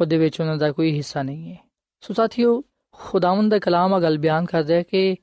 ਉਹਦੇ 0.00 0.18
ਵਿੱਚ 0.18 0.40
ਉਹਨਾਂ 0.40 0.56
ਦਾ 0.56 0.72
ਕੋਈ 0.72 0.94
ਹਿੱਸਾ 0.96 1.22
ਨਹੀਂ 1.22 1.52
ਹੈ। 1.52 1.58
ਸੋ 2.00 2.14
ਸਾਥੀਓ, 2.14 2.62
ਖੁਦਾਵੰਦ 2.92 3.50
ਦਾ 3.50 3.58
ਕਲਾਮ 3.58 3.96
ਅਗਲ 3.98 4.18
ਬਿਆਨ 4.18 4.46
ਕਰਦਾ 4.46 4.74
ਹੈ 4.74 4.82
ਕਿ 4.82 5.16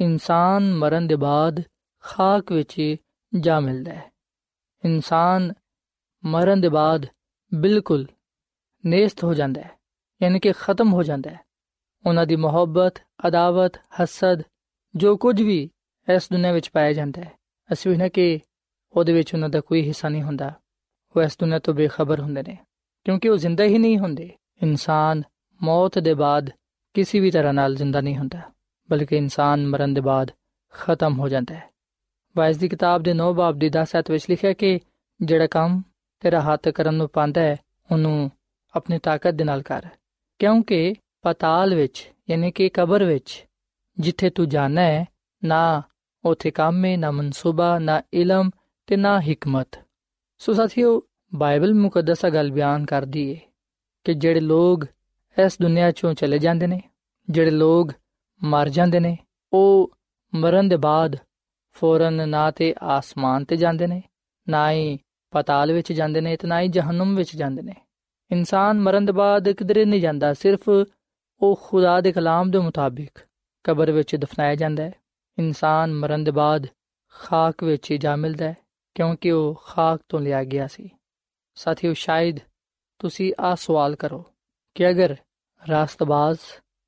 ਇਨਸਾਨ 0.00 0.72
ਮਰਨ 0.74 1.06
ਦੇ 1.06 1.16
ਬਾਅਦ 1.16 1.62
ਖਾਕ 2.04 2.52
ਵਿੱਚ 2.52 2.96
ਜਾ 3.40 3.60
ਮਿਲਦਾ 3.60 3.92
ਹੈ। 3.92 4.17
ਇਨਸਾਨ 4.84 5.52
ਮਰਨ 6.24 6.60
ਦੇ 6.60 6.68
ਬਾਅਦ 6.68 7.06
ਬਿਲਕੁਲ 7.52 8.06
ਨੇਸਤ 8.84 9.24
ਹੋ 9.24 9.34
ਜਾਂਦਾ 9.34 9.60
ਹੈ, 9.60 9.70
ਯਾਨੀ 10.22 10.40
ਕਿ 10.40 10.52
ਖਤਮ 10.52 10.92
ਹੋ 10.92 11.02
ਜਾਂਦਾ 11.02 11.30
ਹੈ। 11.30 11.40
ਉਹਨਾਂ 12.06 12.26
ਦੀ 12.26 12.36
ਮੁਹੱਬਤ, 12.36 12.98
ਅਦਾਵਤ, 13.28 13.76
ਹਸਦ, 14.02 14.42
ਜੋ 14.94 15.16
ਕੁਝ 15.16 15.40
ਵੀ 15.42 15.70
ਇਸ 16.08 16.28
ਦੁਨੀਆਂ 16.32 16.52
ਵਿੱਚ 16.52 16.70
ਪਾਇਆ 16.70 16.92
ਜਾਂਦਾ 16.92 17.22
ਹੈ, 17.22 17.32
ਅਸੀਂ 17.72 17.92
ਇਹਨਾਂ 17.92 18.08
ਕਿ 18.08 18.40
ਉਹਦੇ 18.92 19.12
ਵਿੱਚ 19.12 19.34
ਉਹਨਾਂ 19.34 19.48
ਦਾ 19.48 19.60
ਕੋਈ 19.60 19.82
ਹਿੱਸਾ 19.82 20.08
ਨਹੀਂ 20.08 20.22
ਹੁੰਦਾ। 20.22 20.52
ਉਹ 21.16 21.22
ਇਸ 21.22 21.36
ਦੁਨੀਆਂ 21.38 21.60
ਤੋਂ 21.60 21.74
ਬੇਖਬਰ 21.74 22.20
ਹੁੰਦੇ 22.20 22.42
ਨੇ, 22.42 22.56
ਕਿਉਂਕਿ 23.06 23.28
ਉਹ 23.28 23.36
ਜ਼ਿੰਦਾ 23.36 23.64
ਹੀ 23.64 23.78
ਨਹੀਂ 23.78 23.98
ਹੁੰਦੇ। 23.98 24.30
ਇਨਸਾਨ 24.62 25.22
ਮੌਤ 25.60 25.98
ਦੇ 25.98 26.14
ਬਾਅਦ 26.14 26.50
ਕਿਸੇ 26.94 27.20
ਵੀ 27.20 27.30
ਤਰ੍ਹਾਂ 27.30 27.52
ਨਾਲ 27.54 27.74
ਜ਼ਿੰਦਾ 27.74 28.00
ਨਹੀਂ 28.00 28.16
ਹੁੰਦਾ, 28.16 28.40
ਬਲਕਿ 28.88 29.16
ਇਨਸਾਨ 29.16 29.66
ਮਰਨ 29.66 29.94
ਦੇ 29.94 30.00
ਬਾਅਦ 30.00 30.30
ਖਤਮ 30.74 31.18
ਹੋ 31.20 31.28
ਜਾਂਦਾ 31.28 31.54
ਹੈ। 31.54 31.68
ਵਾਇਸ 32.38 32.56
ਦੀ 32.56 32.68
ਕਿਤਾਬ 32.68 33.02
ਦੇ 33.02 33.14
9 33.14 33.34
ਬਾਬ 33.34 33.58
ਦੀ 33.58 33.68
10 33.68 33.86
ਅਧ 33.98 34.10
ਵਿੱਚ 34.10 34.26
ਲਿਖਿਆ 34.30 34.52
ਕਿ 34.52 34.80
ਜਿਹੜਾ 35.22 35.46
ਕੰਮ 35.46 35.82
ਤੇਰਾ 36.20 36.40
ਹੱਥ 36.40 36.68
ਕਰਨ 36.68 36.94
ਨੂੰ 36.94 37.08
ਪਾਉਂਦਾ 37.08 37.40
ਹੈ, 37.40 37.56
ਉਹਨੂੰ 37.92 38.30
ਆਪਣੀ 38.76 38.98
ਤਾਕਤ 38.98 39.30
ਦੇ 39.30 39.44
ਨਾਲ 39.44 39.62
ਕਰ। 39.62 39.86
ਕਿਉਂਕਿ 40.38 40.94
ਪਤਾਲ 41.22 41.74
ਵਿੱਚ, 41.74 42.12
ਯਾਨੀ 42.30 42.50
ਕਿ 42.50 42.68
ਕਬਰ 42.68 43.04
ਵਿੱਚ, 43.04 43.46
ਜਿੱਥੇ 43.98 44.30
ਤੂੰ 44.30 44.48
ਜਾਣਾ 44.48 44.80
ਹੈ, 44.80 45.06
ਨਾ 45.44 45.82
ਉਥੇ 46.24 46.50
ਕੰਮ 46.50 46.84
ਹੈ, 46.84 46.96
ਨਾ 46.96 47.10
ਮਨਸੂਬਾ, 47.10 47.78
ਨਾ 47.78 48.02
ਇਲਮ 48.14 48.50
ਤੇ 48.86 48.96
ਨਾ 48.96 49.20
ਹਕਮਤ। 49.20 49.68
ਸੋ 50.38 50.52
ਸਾਥੀਓ, 50.52 51.02
ਬਾਈਬਲ 51.34 51.74
ਮੁਕੱਦਸ 51.74 52.26
ਗੱਲ 52.26 52.50
ਬਿਆਨ 52.50 52.86
ਕਰਦੀ 52.86 53.34
ਹੈ 53.34 53.40
ਕਿ 54.04 54.14
ਜਿਹੜੇ 54.14 54.40
ਲੋਗ 54.40 54.80
ਇਸ 55.44 55.56
ਦੁਨੀਆ 55.62 55.90
ਚੋਂ 55.90 56.14
ਚਲੇ 56.14 56.38
ਜਾਂਦੇ 56.38 56.66
ਨੇ, 56.66 56.82
ਜਿਹੜੇ 57.30 57.50
ਲੋਗ 57.50 57.88
ਮਰ 58.44 58.68
ਜਾਂਦੇ 58.68 59.00
ਨੇ, 59.00 59.18
ਉਹ 59.52 59.96
ਮਰਨ 60.34 60.68
ਦੇ 60.68 60.76
ਬਾਅਦ 60.76 61.16
ਫੌਰਨ 61.78 62.28
ਨਾ 62.28 62.50
ਤੇ 62.50 62.74
ਆਸਮਾਨ 62.82 63.44
ਤੇ 63.44 63.56
ਜਾਂਦੇ 63.56 63.86
ਨੇ, 63.86 64.02
ਨਾ 64.48 64.70
ਹੀ 64.72 64.98
ਪਤਾਲ 65.30 65.72
ਵਿੱਚ 65.72 65.92
ਜਾਂਦੇ 65.92 66.20
ਨੇ 66.20 66.36
ਤੇ 66.36 66.48
ਨਾ 66.48 66.60
ਹੀ 66.60 66.68
ਜਹਨਮ 66.68 67.14
ਵਿੱਚ 67.16 67.36
ਜਾਂਦੇ 67.36 67.62
ਨੇ। 67.62 67.74
ਇਨਸਾਨ 68.30 68.80
ਮਰਨ 68.80 69.04
ਦੇ 69.04 69.12
ਬਾਅਦ 69.12 69.48
ਕਿਧਰੇ 69.48 69.84
ਨਹੀਂ 69.84 70.00
ਜਾਂਦਾ, 70.00 70.34
ਸਿਰਫ 70.34 70.68
ਉਹ 71.40 71.60
ਖੁਦਾ 71.62 72.00
ਦੇ 72.00 72.12
ਕਲਾਮ 72.12 72.50
ਦੇ 72.50 72.58
ਮੁਤਾਬਿਕ 72.58 73.18
ਕਬਰ 73.64 73.90
ਵਿੱਚ 73.90 74.16
ਦਫਨਾਇਆ 74.16 74.54
ਜਾਂਦਾ 74.54 74.82
ਹੈ। 74.82 74.92
ਇਨਸਾਨ 75.38 75.92
ਮਰਨ 75.94 76.24
ਦੇ 76.24 76.30
ਬਾਅਦ 76.30 76.66
ਖਾਕ 77.14 77.64
ਵਿੱਚ 77.64 77.90
ਹੀ 77.90 77.98
ਜਾ 77.98 78.16
ਮਿਲਦਾ 78.16 78.44
ਹੈ, 78.44 78.56
ਕਿਉਂਕਿ 78.94 79.30
ਉਹ 79.30 79.62
ਖਾਕ 79.66 80.00
ਤੋਂ 80.08 80.20
ਲਿਆ 80.20 80.44
ਗਿਆ 80.44 80.66
ਸੀ। 80.66 80.90
ਸਾਥੀਓ, 81.54 81.92
ਸ਼ਾਇਦ 81.92 82.38
ਤੁਸੀਂ 82.98 83.32
ਆ 83.40 83.54
ਸਵਾਲ 83.54 83.94
ਕਰੋ 83.94 84.24
ਕਿ 84.74 84.90
ਅਗਰ 84.90 85.16
ਰਾਸਤਬਾਜ਼ 85.62 86.38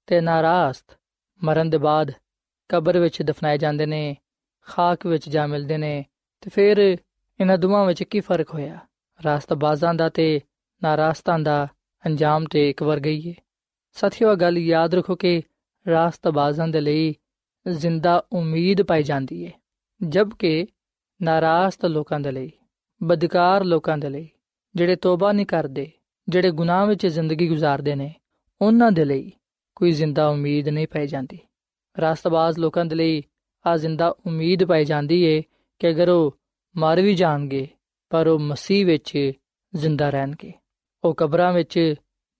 ਤੇ 0.07 0.21
ਨਾਰਾਸਤ 0.21 0.99
ਮਰਨ 1.45 1.71
ਦੇ 1.71 1.79
ਬਾਅਦ 1.79 2.13
ਕਬਰ 2.69 2.99
ਵਿੱਚ 2.99 3.23
ਦਫਨਾਏ 3.23 3.59
ਜਾਂਦੇ 3.59 3.87
ਨੇ 3.87 4.17
ਖਾਕ 4.67 5.07
ਵਿੱਚ 5.07 5.29
ਜਾ 5.29 5.47
ਮਿਲਦੇ 5.47 5.77
ਨੇ 5.77 6.05
ਤੇ 6.41 6.51
ਫਿਰ 6.51 6.77
ਇਹਨਾਂ 7.41 7.59
ਦੋਵਾਂ 7.59 7.87
ਵਿੱਚ 7.87 8.03
ਕੀ 8.03 8.21
ਫ਼ਰਕ 8.21 8.55
ਹੋਇਆ? 8.55 8.79
ਰਾਸਤਬਾਜ਼ਾਂ 9.25 9.95
ਦਾ 9.95 10.09
ਤੇ 10.09 10.41
ਨਾਰਾਸਤਾਂ 10.83 11.39
ਦਾ 11.39 11.69
ਅੰਜਾਮ 12.07 12.45
ਤੇ 12.45 12.71
ਇੱਕ 12.71 12.83
ਵਰ 12.83 13.01
ਗਈ 13.01 13.29
ਹੈ 13.29 13.35
ਸਾਥੀਓ 13.93 14.35
ਗੱਲ 14.35 14.59
ਯਾਦ 14.59 14.95
ਰੱਖੋ 14.95 15.17
ਕਿ 15.17 15.43
ਰਾਸਤਬਾਜ਼ਾਂ 15.89 16.69
ਦੇ 16.69 16.81
ਲਈ 16.81 17.15
ਜ਼ਿੰਦਾ 17.69 18.27
ਉਮੀਦ 18.33 18.83
ਪਾਈ 18.83 19.03
ਜਾਂਦੀ 19.03 19.47
ਹੈ 19.47 19.53
ਜਦਕਿ 20.03 20.67
ਨਾਰਾਸਤ 21.23 21.87
ਲੋਕਾਂ 21.87 22.21
ਦੇ 22.21 22.31
ਲਈ, 22.31 22.53
ਬਦਕਾਰ 23.03 23.65
ਲੋਕਾਂ 23.65 23.99
ਦੇ 23.99 24.09
ਲਈ, 24.09 24.29
ਜਿਹੜੇ 24.75 24.97
ਤੋਬਾ 24.97 25.33
ਨਹੀਂ 25.33 25.47
ਕਰਦੇ, 25.47 25.91
ਜਿਹੜੇ 26.29 26.51
ਗੁਨਾਹ 26.51 26.87
ਵਿੱਚ 26.87 27.07
ਜ਼ਿੰਦਗੀ 27.07 27.49
ਗੁਜ਼ਾਰਦੇ 27.49 27.95
ਨੇ, 27.95 28.15
ਉਹਨਾਂ 28.61 28.93
ਦੇ 28.93 29.05
ਲਈ 29.05 29.33
ਕੋਈ 29.75 29.93
ਜ਼ਿੰਦਾ 29.93 30.29
ਉਮੀਦ 30.29 30.69
ਨਹੀਂ 30.69 30.87
ਪਾਈ 30.87 31.07
ਜਾਂਦੀ। 31.07 31.39
ਰਾਸਤਬਾਜ਼ 32.01 32.59
ਲੋਕਾਂ 32.59 32.85
ਦੇ 32.85 32.95
ਲਈ 32.95 33.23
ਆ 33.67 33.77
ਜ਼ਿੰਦਾ 33.77 34.15
ਉਮੀਦ 34.27 34.65
ਪਾਈ 34.65 34.85
ਜਾਂਦੀ 34.85 35.23
ਏ 35.23 35.43
ਕਿ 35.79 35.91
ਅਗਰ 35.91 36.09
ਉਹ 36.09 36.37
ਮਰ 36.77 37.01
ਵੀ 37.01 37.15
ਜਾਣਗੇ, 37.15 37.69
ਪਰ 38.11 38.27
ਉਹ 38.27 38.39
ਮਸੀਹ 38.39 38.87
ਵਿੱਚ 38.87 39.33
ਜ਼ਿੰਦਾ 39.75 40.11
ਰਹਿਣਗੇ। 40.11 40.53
ਉਹ 41.05 41.15
ਕਬਰਾਂ 41.15 41.53
ਵਿੱਚ 41.53 41.95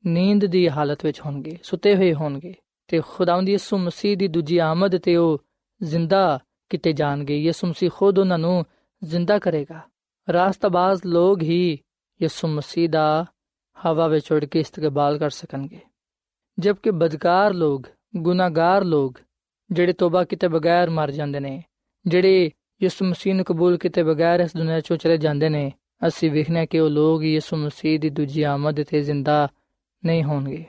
ਨੀਂਦ 0.07 0.45
ਦੀ 0.45 0.69
ਹਾਲਤ 0.69 1.05
ਵਿੱਚ 1.05 1.21
ਹੋਣਗੇ, 1.21 1.59
ਸੁੱਤੇ 1.63 1.97
ਹੋਏ 1.97 2.15
ਹੋਣਗੇ 2.15 2.55
ਤੇ 2.89 3.01
ਖੁਦਾਵੰਦ 3.09 3.49
ਯਿਸੂ 3.49 3.79
ਮਸੀਹ 3.79 4.17
ਦੀ 4.17 4.29
ਦੂਜੀ 4.29 4.59
ਆਮਦ 4.59 4.99
ਤੇ 4.99 5.17
ਉਹ 5.17 5.43
ਜ਼ਿੰਦਾ 5.83 6.39
ਕਿਤੇ 6.69 6.93
ਜਾਣਗੇ। 6.93 7.39
ਯਿਸੂ 7.39 7.67
ਮਸੀਹ 7.67 7.91
ਖੁਦ 7.95 8.19
ਉਹਨਾਂ 8.19 8.39
ਨੂੰ 8.39 8.67
ਜ਼ਿੰਦਾ 9.05 9.39
ਕਰੇਗਾ। 9.39 9.81
ਰਾਸਤਬਾਜ਼ 10.33 11.01
ਲੋਗ 11.07 11.43
ਹੀ 11.43 11.79
ਯਿਸੂ 12.23 12.49
ਮਸੀਹ 12.49 12.89
ਦਾ 12.89 13.27
ਹਵਾ 13.87 14.07
ਵਿੱਚ 14.07 14.33
ਉੜ 14.33 14.45
ਕੇ 14.45 14.61
ਇਸਤਕਬਾਲ 14.61 15.19
ਕਰ 15.19 15.31
ਸਕਣਗੇ। 15.31 15.81
ਜਦਕਿ 16.59 16.91
ਬਦਕਾਰ 16.91 17.55
ਲੋਗ 17.55 17.83
ਗੁਨਾਹਗਾਰ 18.17 18.85
ਲੋਗ 18.85 19.13
ਜਿਹੜੇ 19.73 19.93
ਤੋਬਾ 19.93 20.25
ਕੀਤੇ 20.25 20.49
ਬਗੈਰ 20.49 20.91
ਮਰ 20.91 21.11
ਜਾਂਦੇ 21.11 21.41
ਨੇ, 21.41 21.65
ਜਿਹੜੇ 22.07 22.51
ਯਿਸੂ 22.83 23.05
ਮਸੀਹ 23.05 23.35
ਨੂੰ 23.35 23.45
ਕਬੂਲ 23.45 23.79
ਕੀਤੇ 23.79 24.03
ਬਗੈਰ 24.03 24.41
ਇਸ 24.41 24.57
ਦੁਨੀਆ 24.57 24.81
ਚੋਂ 24.81 24.97
ਚਲੇ 24.97 25.17
ਜਾਂਦੇ 25.17 25.49
ਨੇ, 25.49 25.73
ਅਸੀਂ 26.09 26.31
ਵੇਖਨੇ 26.31 26.67
ਕਿ 26.67 26.81
ਉਹ 26.81 26.91
ਲੋਗ 26.91 27.25
ਯਿਸੂ 27.25 27.57
ਮਸੀਹ 27.57 28.01
ਦੀ 28.01 28.11
ਦੂਜੀ 28.11 28.43
ਆਮਦ 28.43 28.83
ਤੇ 28.83 29.03
ਜ਼ਿੰਦਾ 29.03 29.49
ਨਹੀਂ 30.05 30.25
ਹੋਣਗੇ। 30.25 30.65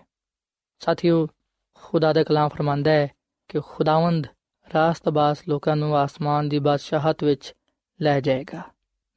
ਸਾਥੀਓ, 0.80 1.28
ਖੁਦਾ 1.74 2.14
ਦਾ 2.14 2.24
ਕਲਾਮ 2.24 2.50
ਫਰਮਾਂਦਾ 2.50 2.92
ਹੈ 2.92 3.08
ਕਿ 3.50 3.60
ਖੁਦਾਵੰਦ 3.60 4.28
ਰਾਸਤਬਾਸ 4.74 5.38
ਲੋਕਾਂ 5.48 5.76
ਨੂੰ 5.76 5.98
ਆਸਮਾਨ 5.98 6.50
ਦੀ 6.50 6.60
ਬਾਦਸ਼ਾਹਤ 6.60 7.24
ਵਿੱਚ 7.24 7.56
ਲੈ 8.02 8.20
ਜਾਏਗਾ, 8.20 8.62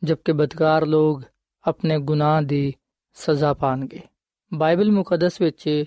ਜਦਕਿ 0.04 0.32
ਬਦਕਾਰ 0.32 0.86
ਲੋਗ 0.86 1.22
ਆਪਣੇ 1.64 1.98
ਗੁਨਾਹ 1.98 2.42
ਦੀ 2.42 2.74
ਸਜ਼ਾ 3.14 3.54
ਪਾਣਗੇ। 3.54 4.00
ਬਾਈਬਲ 4.54 4.92
ਮੁਕੱਦਸ 4.92 5.40
ਵਿੱਚ 5.40 5.84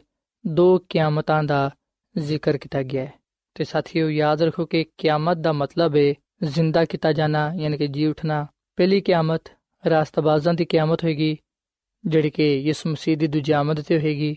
ਦੋ 0.47 0.79
ਕਿਆਮਤਾਂ 0.79 1.43
ਦਾ 1.43 1.71
ਜ਼ਿਕਰ 2.17 2.57
ਕੀਤਾ 2.57 2.83
ਗਿਆ 2.83 3.05
ਹੈ। 3.05 3.13
ਤੇ 3.57 3.63
ਸਾਥੀਓ 3.63 4.09
ਯਾਦ 4.09 4.41
ਰੱਖੋ 4.41 4.65
ਕਿ 4.65 4.83
ਕਿਆਮਤ 4.97 5.37
ਦਾ 5.37 5.51
ਮਤਲਬ 5.51 5.95
ਹੈ 5.95 6.13
ਜ਼ਿੰਦਾ 6.45 6.83
ਕੀਤਾ 6.85 7.11
ਜਾਣਾ 7.11 7.39
ਯਾਨੀ 7.55 7.77
ਕਿ 7.77 7.87
ਜੀ 7.87 8.05
ਉਠਣਾ 8.05 8.45
ਪਹਿਲੀ 8.77 8.99
ਕਿਆਮਤ 9.01 9.49
ਰਾਸਤਬਾਜ਼ਾਂ 9.83 10.53
ਦੀ 10.53 10.65
ਕਿਆਮਤ 10.65 11.03
ਹੋਏਗੀ 11.03 11.37
ਜਿਹੜੀ 12.03 12.29
ਕਿ 12.29 12.43
ਯਿਸੂ 12.57 12.89
ਮਸੀਹ 12.89 13.17
ਦੀ 13.17 13.27
ਦੂਜੀ 13.27 13.51
ਆਮਦ 13.51 13.81
ਤੇ 13.81 13.97
ਹੋਏਗੀ 13.99 14.35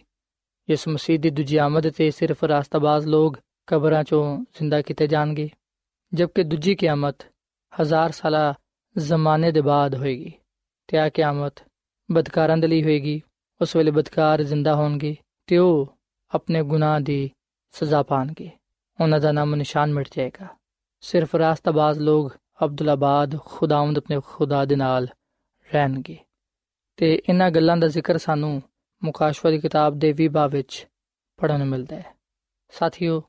ਯਿਸੂ 0.68 0.90
ਮਸੀਹ 0.90 1.18
ਦੀ 1.18 1.30
ਦੂਜੀ 1.30 1.56
ਆਮਦ 1.56 1.88
ਤੇ 1.88 2.10
ਸਿਰਫ 2.10 2.44
ਰਾਸਤਬਾਜ਼ 2.44 3.06
ਲੋਗ 3.06 3.34
ਕਬਰਾਂ 3.68 4.02
ਚੋਂ 4.04 4.22
ਜ਼ਿੰਦਾ 4.54 4.80
ਕੀਤੇ 4.82 5.06
ਜਾਣਗੇ 5.06 5.48
ਜਦਕਿ 6.12 6.42
ਦੂਜੀ 6.42 6.74
ਕਿਆਮਤ 6.74 7.26
ਹਜ਼ਾਰ 7.72 8.12
ਸਾਲਾ 8.12 8.54
ਜ਼ਮਾਨੇ 8.96 9.50
ਦੇ 9.52 9.60
ਬਾਅਦ 9.60 9.94
ਹੋਏਗੀ 9.94 10.32
ਤੇ 10.88 10.98
ਆ 10.98 11.08
ਕਿਆਮਤ 11.08 11.62
ਬਦਕਾਰਾਂ 12.08 12.56
ਦੇ 12.56 12.66
ਲਈ 12.66 12.82
ਹੋਏਗੀ 12.82 13.20
ਉਸ 13.60 13.76
ਵੇਲੇ 13.76 13.90
ਬਦਕਾਰ 13.90 14.42
ਜ਼ਿੰਦਾ 14.42 14.74
ਹੋਣਗੇ 14.74 15.14
ਤੇ 15.48 15.58
ਉਹ 15.58 15.86
ਆਪਣੇ 16.30 16.62
ਗੁਨਾਹ 16.62 16.98
ਦੀ 17.00 17.30
ਸਜ਼ਾ 17.74 18.02
ਪਾਣਗੇ 18.02 18.50
ਉਹਨਾਂ 19.00 19.20
ਦਾ 19.20 19.32
ਨਾਮ 19.32 19.54
ਨਿਸ਼ਾਨ 19.54 19.92
ਮਿਟ 19.92 20.08
ਜਾਏਗਾ। 20.16 20.46
ਸਿਰਫ 21.00 21.36
ਰਾਸਤਬਾਜ਼ 21.36 21.98
ਲੋਗ 21.98 22.30
ਅਬਦੁੱਲਾਬਾਦ, 22.64 23.38
ਖੁਦਾਵੰਦ 23.40 23.98
ਆਪਣੇ 23.98 24.20
ਖੁਦਾ 24.26 24.64
ਦੇ 24.64 24.76
ਨਾਲ 24.76 25.08
ਰਹਿਣਗੇ। 25.74 26.18
ਤੇ 26.96 27.22
ਇਹਨਾਂ 27.28 27.50
ਗੱਲਾਂ 27.50 27.76
ਦਾ 27.76 27.88
ਜ਼ਿਕਰ 27.88 28.18
ਸਾਨੂੰ 28.18 28.62
ਮੁਕਾਸ਼ਵਾ 29.04 29.50
ਦੀ 29.50 29.58
ਕਿਤਾਬ 29.58 29.98
ਦੇ 29.98 30.12
ਵੀ 30.12 30.28
ਬਾਬ 30.28 30.50
ਵਿੱਚ 30.50 30.88
ਪੜਨ 31.36 31.58
ਨੂੰ 31.58 31.66
ਮਿਲਦਾ 31.66 31.96
ਹੈ। 31.96 32.16
ਸਾਥੀਓ, 32.68 33.22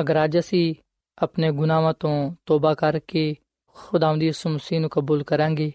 ਅਗਰ 0.00 0.24
ਅੱਜ 0.24 0.38
ਅਸੀਂ 0.38 0.74
ਆਪਣੇ 1.18 1.52
ਗੁਨਾਹਾਂ 1.52 1.94
ਤੋਂ 2.00 2.34
ਤੋਬਾ 2.46 2.74
ਕਰਕੇ 2.74 3.36
ਖੁਦਾਵੰਦ 3.66 4.20
ਦੀ 4.20 4.32
ਮਸੀਹ 4.46 4.80
ਨੂੰ 4.80 4.90
ਕਬੂਲ 4.90 5.22
ਕਰਾਂਗੇ, 5.22 5.72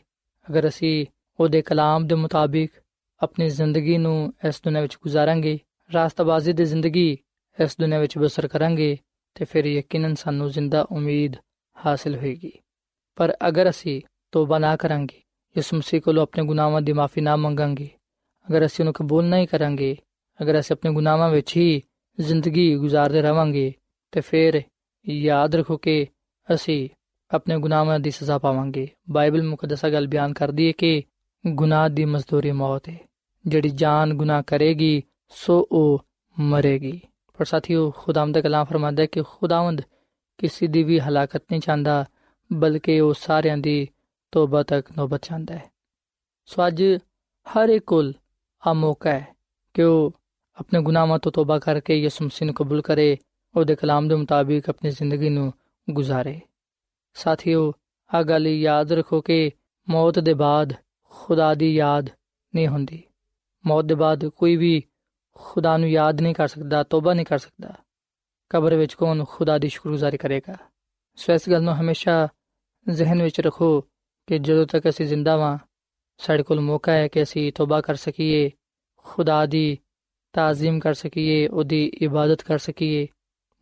ਅਗਰ 0.49 0.67
ਅਸੀਂ 0.67 1.05
ਉਹਦੇ 1.39 1.61
ਕਲਾਮ 1.61 2.07
ਦੇ 2.07 2.15
ਮੁਤਾਬਿਕ 2.15 2.71
ਆਪਣੀ 3.23 3.49
ਜ਼ਿੰਦਗੀ 3.49 3.97
ਨੂੰ 3.97 4.33
ਇਸ 4.47 4.61
ਦੁਨੀਆਂ 4.63 4.81
ਵਿੱਚ 4.81 4.97
ਗੁਜ਼ਾਰਾਂਗੇ, 5.03 5.59
ਰਾਸਤਬਾਜ਼ੀ 5.93 6.53
ਦੀ 6.53 6.65
ਜ਼ਿੰਦਗੀ 6.65 7.17
ਇਸ 7.63 7.75
ਦੁਨੀਆਂ 7.79 7.99
ਵਿੱਚ 7.99 8.17
ਬਸਰ 8.17 8.47
ਕਰਾਂਗੇ 8.47 8.97
ਤੇ 9.37 9.45
ਫਿਰ 9.45 9.65
ਯਕੀਨਨ 9.65 10.15
ਸਾਨੂੰ 10.15 10.49
ਜ਼ਿੰਦਾ 10.49 10.81
ਉਮੀਦ 10.91 11.35
ਹਾਸਲ 11.85 12.15
ਹੋਏਗੀ। 12.15 12.51
ਪਰ 13.15 13.37
ਅਗਰ 13.47 13.69
ਅਸੀਂ 13.69 14.01
ਤੋਬਾ 14.31 14.59
ਨਾ 14.59 14.75
ਕਰਾਂਗੇ 14.75 15.21
ਇਸ 15.57 15.73
ਮਸੀਹ 15.73 16.01
ਕੋਲੋਂ 16.01 16.23
ਆਪਣੇ 16.23 16.45
ਗੁਨਾਹਾਂ 16.45 16.81
ਦੀ 16.81 16.93
ਮਾਫੀ 16.93 17.21
ਨਾ 17.21 17.35
ਮੰਗਾਂਗੇ, 17.35 17.89
ਅਗਰ 18.49 18.65
ਅਸੀਂ 18.65 18.83
ਉਹਨੂੰ 18.83 18.93
ਕਬੂਲ 18.93 19.25
ਨਹੀਂ 19.25 19.47
ਕਰਾਂਗੇ, 19.47 19.97
ਅਗਰ 20.41 20.59
ਅਸੀਂ 20.59 20.75
ਆਪਣੇ 20.75 20.93
ਗੁਨਾਹਾਂ 20.93 21.29
ਵਿੱਚ 21.29 21.57
ਹੀ 21.57 21.81
ਜ਼ਿੰਦਗੀ 22.19 22.75
ਗੁਜ਼ਾਰਦੇ 22.75 23.21
ਰਵਾਂਗੇ, 23.21 23.73
ਤੇ 24.11 24.21
ਫਿਰ 24.21 24.61
ਯਾਦ 25.09 25.55
ਰੱਖੋ 25.55 25.77
ਕਿ 25.77 26.07
ਅਸੀਂ 26.53 26.89
ਆਪਣੇ 27.31 27.59
ਗੁਨਾਹਾਂ 27.59 27.99
ਦੀ 27.99 28.11
ਸਜ਼ਾ 28.11 28.37
ਪਾਵਾਂਗੇ। 28.37 28.87
ਬਾਈਬਲ 29.09 29.43
ਮੁਕੱਦਸਾ 29.43 29.89
ਗੱਲ 29.89 30.07
ਬਿਆਨ 30.07 30.33
ਕਰਦੀ 30.33 30.67
ਹੈ 30.67 30.71
ਕਿ 30.71 31.03
ਗੁਨਾਹ 31.47 31.89
ਦੀ 31.89 32.05
ਮਜ਼ਦੂਰੀ 32.05 32.51
ਮੌਤ 32.51 32.89
ਹੈ। 32.89 32.99
ਜਿਹੜੀ 33.47 33.69
ਜਾਨ 33.69 34.13
ਗੁਨਾਹ 34.13 34.43
ਕਰੇਗੀ, 34.47 35.03
ਸੋ 35.29 35.67
ਉਹ 35.71 36.05
ਮਰੇਗੀ। 36.39 37.01
ਪਰ 37.37 37.45
ਸਾਥੀਓ, 37.45 37.91
ਖੁਦਾਵੰਦ 37.91 38.35
ਦਾ 38.35 38.41
ਕਲਾਮ 38.41 38.65
ਫਰਮਾਂਦਾ 38.65 39.01
ਹੈ 39.01 39.07
ਕਿ 39.07 39.21
ਖੁਦਾਵੰਦ 39.21 39.81
ਕਿਸੇ 40.37 40.67
ਦੀ 40.67 40.83
ਵੀ 40.83 40.99
ਹਲਾਕਤ 40.99 41.43
ਨਹੀਂ 41.51 41.61
ਚਾਹੁੰਦਾ, 41.61 42.05
ਬਲਕਿ 42.53 42.99
ਉਹ 42.99 43.13
ਸਾਰਿਆਂ 43.13 43.57
ਦੀ 43.57 43.87
ਤੋਬਾ 44.31 44.63
ਤੱਕ 44.63 44.91
ਨੋਬਤ 44.97 45.23
ਚਾਹੁੰਦਾ 45.23 45.55
ਹੈ। 45.55 45.71
ਸੋ 46.45 46.67
ਅੱਜ 46.67 46.83
ਹਰ 47.47 47.69
ਇੱਕ 47.69 47.85
ਕੋਲ 47.85 48.13
ਆ 48.67 48.73
ਮੌਕਾ 48.73 49.09
ਹੈ 49.09 49.27
ਕਿ 49.73 49.83
ਉਹ 49.83 50.13
ਆਪਣੇ 50.55 50.81
ਗੁਨਾਹਾਂ 50.81 51.19
ਤੋਂ 51.19 51.31
ਤੋਬਾ 51.31 51.59
ਕਰਕੇ 51.59 51.95
ਯਿਸੂ 51.95 52.25
ਮਸੀਹ 52.25 52.45
ਨੂੰ 52.45 52.55
ਕਬੂਲ 52.55 52.81
ਕਰੇ, 52.81 53.17
ਉਹਦੇ 53.55 53.75
ਕਲਾਮ 53.75 54.07
ਦੇ 54.07 54.15
ਮੁਤਾਬਿਕ 54.15 54.69
ਆਪਣੀ 54.69 54.89
ਜ਼ਿੰਦਗੀ 54.89 55.29
ਨੂੰ 55.29 55.53
ਗੁਜ਼ਾਰੇ। 55.89 56.41
ਸਾਥੀਓ 57.13 57.73
ਆ 58.13 58.23
ਗੱਲ 58.23 58.47
ਯਾਦ 58.47 58.91
ਰੱਖੋ 58.91 59.21
ਕਿ 59.21 59.51
ਮੌਤ 59.89 60.19
ਦੇ 60.19 60.33
ਬਾਅਦ 60.33 60.73
ਖੁਦਾ 61.03 61.55
ਦੀ 61.55 61.75
ਯਾਦ 61.75 62.09
ਨਹੀਂ 62.55 62.67
ਹੁੰਦੀ। 62.67 63.03
ਮੌਤ 63.65 63.85
ਦੇ 63.85 63.95
ਬਾਅਦ 63.95 64.25
ਕੋਈ 64.25 64.55
ਵੀ 64.55 64.83
ਖੁਦਾ 65.39 65.77
ਨੂੰ 65.77 65.89
ਯਾਦ 65.89 66.21
ਨਹੀਂ 66.21 66.35
ਕਰ 66.35 66.47
ਸਕਦਾ, 66.47 66.83
ਤੋਬਾ 66.83 67.13
ਨਹੀਂ 67.13 67.25
ਕਰ 67.25 67.37
ਸਕਦਾ। 67.37 67.73
ਕਬਰ 68.49 68.75
ਵਿੱਚ 68.75 68.93
ਕੌਣ 68.93 69.25
ਖੁਦਾ 69.29 69.57
ਦੀ 69.57 69.69
ਸ਼ੁਕਰਗੁਜ਼ਾਰੀ 69.69 70.17
ਕਰੇਗਾ? 70.17 70.55
ਸੋ 71.15 71.33
ਇਸ 71.33 71.49
ਗੱਲ 71.49 71.63
ਨੂੰ 71.63 71.73
ਹਮੇਸ਼ਾ 71.73 72.27
ਜ਼ਿਹਨ 72.89 73.23
ਵਿੱਚ 73.23 73.41
ਰੱਖੋ 73.41 73.81
ਕਿ 74.27 74.39
ਜਦੋਂ 74.39 74.65
ਤੱਕ 74.67 74.89
ਅਸੀਂ 74.89 75.05
ਜ਼ਿੰਦਾ 75.05 75.37
ਵਾਂ, 75.37 75.57
ਸਾਡੇ 76.17 76.43
ਕੋਲ 76.43 76.59
ਮੌਕਾ 76.59 76.91
ਹੈ 76.91 77.07
ਕਿ 77.07 77.23
ਅਸੀਂ 77.23 77.53
ਤੋਬਾ 77.53 77.81
ਕਰ 77.81 77.95
ਸਕੀਏ, 77.95 78.51
ਖੁਦਾ 78.97 79.45
ਦੀ 79.45 79.79
ਤਾਜ਼ੀਮ 80.33 80.79
ਕਰ 80.79 80.93
ਸਕੀਏ, 80.93 81.47
ਉਹਦੀ 81.47 81.91
ਇਬਾਦਤ 82.01 82.41
ਕਰ 82.41 82.57
ਸਕੀਏ। 82.57 83.07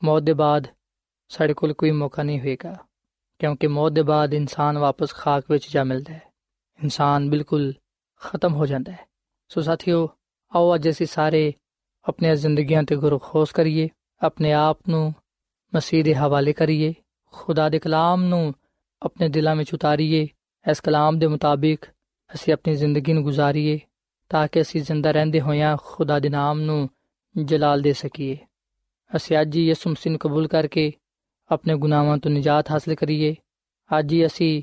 ਮੌਤ 0.04 0.24
ਦੇ 0.24 0.34
ਬਾਅਦ 0.34 0.68
ਸਾਡੇ 1.30 1.54
ਕੋਲ 1.54 1.74
ਕੋਈ 1.74 1.92
ਮੌਕਾ 1.92 2.24
ਨਹੀਂ 2.24 2.40
ਹੋਏਗਾ, 2.40 2.86
ਕਿਉਂਕਿ 3.40 3.68
ਮੌਤ 3.68 3.92
ਦੇ 3.92 4.02
ਬਾਅਦ 4.02 4.34
ਇਨਸਾਨ 4.34 4.78
ਵਾਪਸ 4.78 5.14
ਖਾਕ 5.14 5.52
ਵਿੱਚ 5.52 5.74
ਜਾ 5.74 5.84
ਮਿਲਦਾ 5.84 6.14
ਹੈ। 6.14 6.22
ਇਨਸਾਨ 6.84 7.30
ਬਿਲਕੁਲ 7.30 7.74
ਖਤਮ 8.22 8.54
ਹੋ 8.54 8.66
ਜਾਂਦਾ 8.66 8.92
ਹੈ। 8.92 9.08
ਸੋ 9.48 9.62
ਸਾਥੀਓ, 9.62 10.10
ਆਓ 10.56 10.76
ਅੱਜ 10.76 10.90
ਅਸੀਂ 10.90 11.06
ਸਾਰੇ 11.06 11.54
ਆਪਣੀਆਂ 12.06 12.36
ਜ਼ਿੰਦਗੀਆਂ 12.36 12.84
ਤੇ 12.84 12.96
ਗੁਰੂ 12.96 13.18
ਖੋਸ 13.20 13.52
ਕਰੀਏ 13.52 13.89
ਆਪਣੇ 14.22 14.52
ਆਪ 14.54 14.89
ਨੂੰ 14.89 15.13
ਮਸੀਹ 15.74 16.04
ਦੇ 16.04 16.13
ਹਵਾਲੇ 16.15 16.54
ਕਰੀਏ 16.54 16.94
ਖੁਦਾ 17.34 17.70
ਦੇ 17.70 17.80
ਕਲਾਮ 17.80 18.24
ਨੂੰ 18.24 18.54
ਆਪਣੇ 19.02 19.30
ਦਿਲਾਂ 19.30 19.56
ਵਿੱਚ 19.56 19.74
ਉਤਾਰੀਏ 19.74 20.28
ਇਸ 20.65 20.82
ਕਲਾਮ 20.82 21.20
ਦੇ 21.20 21.28
ਮੁਤਾਬਿਕ 21.28 21.86
ਅਸੀਂ 22.30 22.54
ਆਪਣੀ 22.54 22.76
ਜ਼ਿੰਦਗੀ 22.76 23.13
ਨੂੰ 23.13 23.24
ਗੁਜ਼ਾਰੀਏ 23.24 23.80
ਤਾਂ 24.30 24.48
ਕਿ 24.48 24.62
ਅਸੀਂ 24.62 24.82
ਜ਼ਿੰਦਾ 24.82 25.12
ਰਹਿੰਦੇ 25.12 25.41
ਹੋਇਆਂ 25.41 25.78
ਖੁਦਾ 25.84 26.20
ਦੇ 26.20 26.30
ਨਾਮ 26.30 26.60
ਨੂੰ 26.60 26.89
ਜਲਾਲ 27.36 27.82
ਦੇ 27.82 27.94
ਸਕੀਏ 27.94 28.38
ਅਸੀਂ 29.15 29.41
ਅੱਜ 29.41 29.56
ਹੀ 29.56 29.65
ਯਿਸੂ 29.68 29.89
ਮਸੀਹ 29.89 30.12
ਨੂੰ 30.12 30.20
ਕਬੂਲ 30.20 30.48
ਕਰਕੇ 30.48 30.91
ਆਪਣੇ 31.50 31.76
ਗੁਨਾਹਾਂ 31.76 32.18
ਤੋਂ 32.18 32.32
ਨਿਜਾਤ 32.32 32.72
ਹਾਸਲ 32.72 32.96
ਕਰੀਏ 32.96 33.36
ਅੱਜ 34.00 34.13
ਹੀ 34.13 34.26
ਅਸੀਂ 34.26 34.62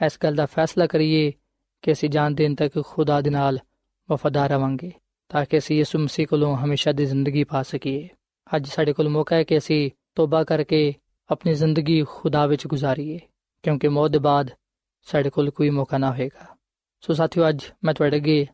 ਇਸ 0.00 0.18
ਗੱਲ 0.22 0.34
ਦਾ 0.34 0.46
ਫੈਸਲਾ 0.46 0.86
ਕਰੀਏ 0.86 1.32
ਕਿ 1.82 1.92
ਅਸੀਂ 1.92 2.10
ਜਾਨ 2.10 2.34
ਦੇਣ 2.34 2.54
ਤੱਕ 2.54 2.80
ਖੁਦਾ 2.82 3.20
ਦੇ 3.20 3.30
ਨਾਲ 3.30 3.58
ਵਫਾਦਾਰ 4.08 4.50
ਰਵਾਂਗੇ 4.50 4.92
ਤਾਂ 5.30 5.44
ਕਿ 5.46 5.58
ਅਸੀਂ 5.58 5.76
ਯਿਸੂ 5.76 5.98
ਮਸੀਹ 5.98 6.26
ਕੋਲੋਂ 6.26 6.56
ਹਮੇਸ਼ਾ 6.56 6.92
ਦੀ 6.92 7.04
ਜ਼ਿੰਦਗੀ 7.06 7.42
ਪਾ 7.44 7.62
ਸਕੀਏ। 7.62 8.08
ਅੱਜ 8.56 8.66
ਸਾਡੇ 8.68 8.92
ਕੋਲ 8.92 9.08
ਮੌਕਾ 9.08 9.36
ਹੈ 9.36 9.42
ਕਿ 9.44 9.58
ਅਸੀਂ 9.58 9.90
ਤੋਬਾ 10.14 10.42
ਕਰਕੇ 10.44 10.94
ਆਪਣੀ 11.30 11.52
ਜ਼ਿੰਦਗੀ 11.54 12.02
ਖੁਦਾ 12.10 12.46
ਵਿੱਚ 12.46 12.66
ਗੁਜ਼ਾਰੀਏ, 12.66 13.18
ਕਿਉਂਕਿ 13.64 13.88
ਮੌਤ 13.88 14.10
ਦੇ 14.10 14.18
ਬਾਅਦ 14.18 14.50
ਸਾਡੇ 15.06 15.30
ਕੋਲ 15.30 15.50
ਕੋਈ 15.50 15.70
ਮੌਕਾ 15.70 15.98
ਨਾ 15.98 16.10
ਹੋਏਗਾ। 16.12 16.46
ਸੋ 17.02 17.14
ਸਾਥੀਓ, 17.14 17.48
ਅੱਜ 17.48 17.64
ਮੈਂ 17.84 17.94
ਤੁਹਾਡੇ 17.94 18.16
ਅੱਗੇ 18.16 18.46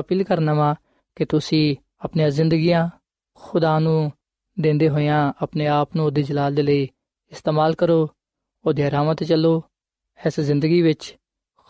ਅਪੀਲ 0.00 0.24
ਕਰਨਾ 0.24 0.54
ਵਾ 0.54 0.74
ਕਿ 1.16 1.24
ਤੁਸੀਂ 1.24 1.76
ਆਪਣੀਆਂ 2.04 2.30
ਜ਼ਿੰਦਗੀਆਂ 2.30 2.88
ਖੁਦਾ 3.34 3.78
ਨੂੰ 3.78 4.12
ਦਿੰਦੇ 4.56 4.88
ਹੋਇਆਂ 4.88 5.32
ਆਪਣੇ 5.42 5.66
ਆਪ 5.66 5.96
ਨੂੰ 5.96 6.06
ਉਹਦੇ 6.06 6.22
ਜਲਾਲ 6.22 6.54
ਦੇ 6.54 6.62
ਲਈ 6.62 6.88
ਇਸਤੇਮਾਲ 7.32 7.74
ਕਰੋ, 7.74 8.08
ਉਹਦੇ 8.64 8.90
ਰਾਹਾਂ 8.90 9.14
ਤੇ 9.14 9.24
ਚੱਲੋ, 9.24 9.62
ਇਸ 10.18 10.40
ਜ਼ਿੰਦਗੀ 10.40 10.82
ਵਿੱਚ 10.82 11.16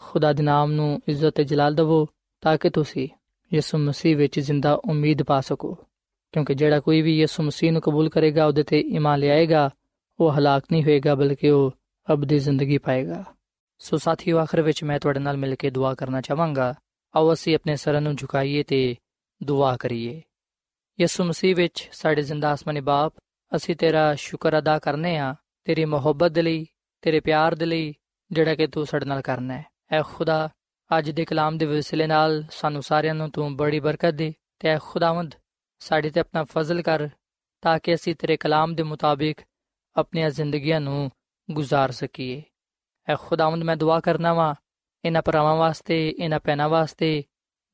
ਖੁਦਾ 0.00 0.32
ਦੇ 0.32 0.42
ਨਾਮ 0.42 0.72
ਨੂੰ 0.72 1.00
ਇੱਜ਼ਤ 1.08 1.34
ਤੇ 1.34 1.44
ਜਲਾਲ 1.44 1.74
ਦਿਵੋ, 1.74 2.06
ਤਾਂ 2.42 2.56
ਕਿ 2.58 2.70
ਤੁਸੀਂ 2.70 3.08
ਯਿਸੂ 3.54 3.78
ਮਸੀਹ 3.78 4.16
ਵਿੱਚ 4.16 4.40
ਜ਼ਿੰਦਾ 4.40 4.74
ਉਮੀਦ 4.74 5.22
ਪਾ 5.22 5.40
ਸਕੋ। 5.40 5.74
ਕਿਉਂਕਿ 6.32 6.54
ਜਿਹੜਾ 6.54 6.80
ਕੋਈ 6.80 7.02
ਵੀ 7.02 7.18
ਯਿਸੂ 7.18 7.42
ਮਸੀਹ 7.42 7.72
ਨੂੰ 7.72 7.82
ਕਬੂਲ 7.82 8.08
ਕਰੇਗਾ, 8.08 8.46
ਉਹਦੇ 8.46 8.62
ਤੇ 8.62 8.80
ਈਮਾਨ 8.80 9.18
ਲਿਆਏਗਾ, 9.18 9.70
ਉਹ 10.20 10.32
ਹਲਾਕ 10.32 10.64
ਨਹੀਂ 10.72 10.84
ਹੋਏਗਾ, 10.84 11.14
ਬਲਕਿ 11.14 11.50
ਉਹ 11.50 11.70
ਅਬਦੀ 12.12 12.38
ਜ਼ਿੰਦਗੀ 12.38 12.78
ਪਾਏਗਾ। 12.78 13.24
ਸੋ 13.78 13.96
ਸਾਥੀਓ, 13.96 14.38
ਆਖਰ 14.38 14.62
ਵਿੱਚ 14.62 14.84
ਮੈਂ 14.84 15.00
ਤੁਹਾਡੇ 15.00 15.20
ਨਾਲ 15.20 15.36
ਮਿਲ 15.36 15.54
ਕੇ 15.54 15.70
ਦੁਆ 15.70 15.94
ਕਰਨਾ 15.94 16.20
ਚਾਹਾਂਗਾ। 16.20 16.74
ਆਓ 17.16 17.32
ਅਸੀਂ 17.32 17.54
ਆਪਣੇ 17.54 17.76
ਸਰਾਂ 17.76 18.00
ਨੂੰ 18.00 18.16
ਝੁਕਾਈਏ 18.16 18.62
ਤੇ 18.62 18.96
ਦੁਆ 19.42 19.76
ਕਰੀਏ। 19.76 20.22
ਯਿਸੂ 21.00 21.24
ਮਸੀਹ 21.24 21.56
ਵਿੱਚ 21.56 21.88
ਸਾਡੇ 21.92 22.22
ਜ਼ਿੰਦਾ 22.22 22.52
ਆਸਮਾਨੀ 22.52 22.80
ਬਾਪ, 22.80 23.14
ਅਸੀਂ 23.56 23.76
ਤੇਰਾ 23.76 24.14
ਸ਼ੁਕਰ 24.14 24.58
ਅਦਾ 24.58 24.78
ਕਰਨੇ 24.78 25.16
ਆ, 25.16 25.34
ਤੇਰੀ 25.64 25.84
ਮੁਹੱਬਤ 25.84 26.30
ਦੇ 26.30 26.42
ਲਈ, 26.42 26.66
ਤੇਰੇ 27.02 27.20
ਪਿਆਰ 27.20 27.54
ਦੇ 27.54 27.66
ਲਈ, 27.66 27.94
ਜਿਹੜਾ 28.32 28.54
ਕਿ 28.54 28.66
ਤੂੰ 28.66 28.86
ਸਾਡੇ 28.86 29.06
ਨਾਲ 29.06 29.20
ਕਰਨਾ 29.20 29.58
ਹੈ। 29.58 29.66
ਐ 29.92 30.02
ਖੁਦਾ 30.02 30.48
ਅੱਜ 30.90 31.10
ਦੇ 31.10 31.24
ਕਲਾਮ 31.24 31.56
ਦੇ 31.58 31.66
ਵਸਿਲੇ 31.66 32.06
ਨਾਲ 32.06 32.42
ਸਾਨੂੰ 32.50 32.82
ਸਾਰਿਆਂ 32.82 33.14
ਨੂੰ 33.14 33.30
ਤੂੰ 33.30 33.56
ਬੜੀ 33.56 33.80
ਬਰਕਤ 33.80 34.14
ਦੇ 34.14 34.32
ਤੇ 34.58 34.68
ਐ 34.68 34.78
ਖੁਦਾਵੰਦ, 34.82 35.34
ਸਾਡੇ 35.80 36.10
ਤੇ 36.10 36.20
ਆਪਣਾ 36.20 36.44
ਫਜ਼ਲ 36.44 36.82
ਕਰ 36.82 37.08
ਤਾਂ 37.62 37.78
ਕਿ 37.82 37.94
ਅਸੀਂ 37.94 38.14
ਤੇਰੇ 38.14 38.36
ਕਲਾਮ 38.36 38.74
ਦੇ 38.74 38.82
ਮੁਤਾਬਿਕ 38.82 39.40
ਆਪਣੀਆਂ 39.96 40.30
ਜ਼ਿੰਦਗੀਆਂ 40.30 40.80
ਨੂੰ 40.80 41.10
ਗੁਜ਼ਾਰ 41.48 41.90
ਸਕੀਏ। 41.90 42.42
ਐ 43.08 43.14
ਖੁਦਾਵੰਦ, 43.20 43.62
ਮੈਂ 43.62 43.76
ਦੁਆ 43.76 43.98
ਕਰਨਾ 44.00 44.32
ਵਾਂ 44.34 44.54
ਇਹਨਾਂ 45.04 45.22
ਭਰਾਵਾਂ 45.22 45.56
ਵਾਸਤੇ, 45.56 46.08
ਇਹਨਾਂ 46.10 46.40
ਪੈਨਾ 46.40 46.68
ਵਾਸਤੇ 46.68 47.22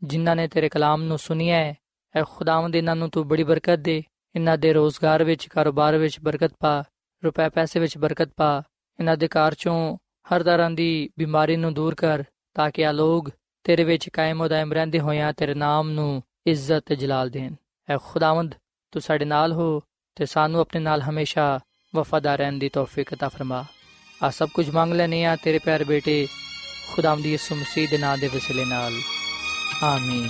ਜਿਨ੍ਹਾਂ 0.03 0.37
ਨੇ 0.37 0.49
ਤੇਰੇ 0.49 0.69
ਕਲਾਮ 0.69 1.03
ਨੂੰ 1.03 1.19
ਸੁਨਿਆ 1.19 1.57
ਹੈ 1.57 1.75
ਐ 2.15 2.23
ਖੁਦਾਵੰਦ, 2.31 2.77
ਇਹਨਾਂ 2.77 2.97
ਨੂੰ 2.97 3.11
ਤੂੰ 3.11 3.27
ਬੜੀ 3.29 3.43
ਬਰਕਤ 3.43 3.79
ਦੇ। 3.79 4.03
ਇਹਨਾਂ 4.35 4.57
ਦੇ 4.59 4.73
ਰੋਜ਼ਗਾਰ 4.73 5.25
ਵਿੱਚ, 5.25 5.47
ਕਾਰੋਬਾਰ 5.49 5.97
ਵਿੱਚ 5.99 6.21
ਬਰਕਤ 6.21 6.53
ਪਾ, 6.61 6.83
ਰੁਪਏ 7.23 7.49
ਪੈਸੇ 7.49 7.81
ਵਿੱਚ 7.81 7.97
ਬਰਕਤ 7.99 8.33
ਪਾ। 8.37 8.63
ਇਹਨਾਂ 8.99 9.17
ਦੇ 9.17 9.29
ਘਰ 9.29 9.55
ਚੋਂ 9.55 9.97
ਹਰ 10.29 10.43
ਤਰ੍ਹਾਂ 10.43 10.71
ਦੀ 10.71 11.11
ਬਿਮਾਰੀ 11.19 11.57
ਨੂੰ 11.57 11.73
ਦੂਰ 11.75 11.95
ਕਰ। 11.95 12.25
ਤਾਂ 12.56 12.72
ਕਿ 12.72 12.86
ਆ 12.86 12.92
ਲੋਕ 12.92 13.30
ਤੇਰੇ 13.64 13.84
ਵਿੱਚ 13.84 14.10
ਕਾਇਮ 14.10 14.42
ਉਦਾਇਮ 14.42 14.74
ਰਹਿੰਦੇ 14.74 15.00
ਹੋਇਆਂ 15.00 15.34
ਤੇਰੇ 15.34 15.54
ਨਾਮ 15.54 15.90
ਨੂੰ 15.90 16.24
ਇੱਜ਼ਤ 16.46 16.84
ਤੇ 16.86 16.96
ਜਲਾਲ 16.96 17.30
ਦੇਣ 17.30 17.56
ਐ 17.90 17.98
ਖੁਦਾਵੰਦ 17.98 18.56
ਤੂੰ 18.92 19.02
ਸਾਡੇ 19.02 19.26
ਨਾਲ 19.26 19.54
ਹੋ 19.54 19.82
ਤੇ 20.16 20.26
ਸਾਨੂੰ 20.26 20.62
ਆਪਣੇ 20.62 20.82
ਨਾਲ 20.82 21.02
ਹਮੇਸ਼ਾ 21.02 21.60
ਵਫਾਦਾਰ 21.94 22.38
ਰਹਿਣ 22.38 22.60
ਦੀ 22.60 22.70
ਤੌਫੀਕ 22.70 23.14
عطا 23.14 23.30
ਫਰਮਾ 23.30 23.66
ਆ 24.24 24.30
ਸਭ 24.30 24.50
ਕੁਝ 24.54 24.70
ਮੰਗ 24.70 24.94
ਲੈਨੇ 24.94 25.26
ਆ 25.26 25.36
ਤੇਰੇ 25.36 25.60
ਪਿਆਰੇ 25.60 25.84
ਬੇਟੇ 25.84 26.28
ਖੁਦਾਵੰਦ 26.96 27.26
ਯਿਸੂ 27.26 27.56
ਮਸੀਹ 27.56 27.88
ਦੇ 27.90 27.98
ਨਾਮ 27.98 28.20
ਦੇ 28.20 28.28
ਵਸਿਲੇ 28.28 28.66
ਨਾਲ 28.66 28.94
ਆਮੀਨ 29.84 30.30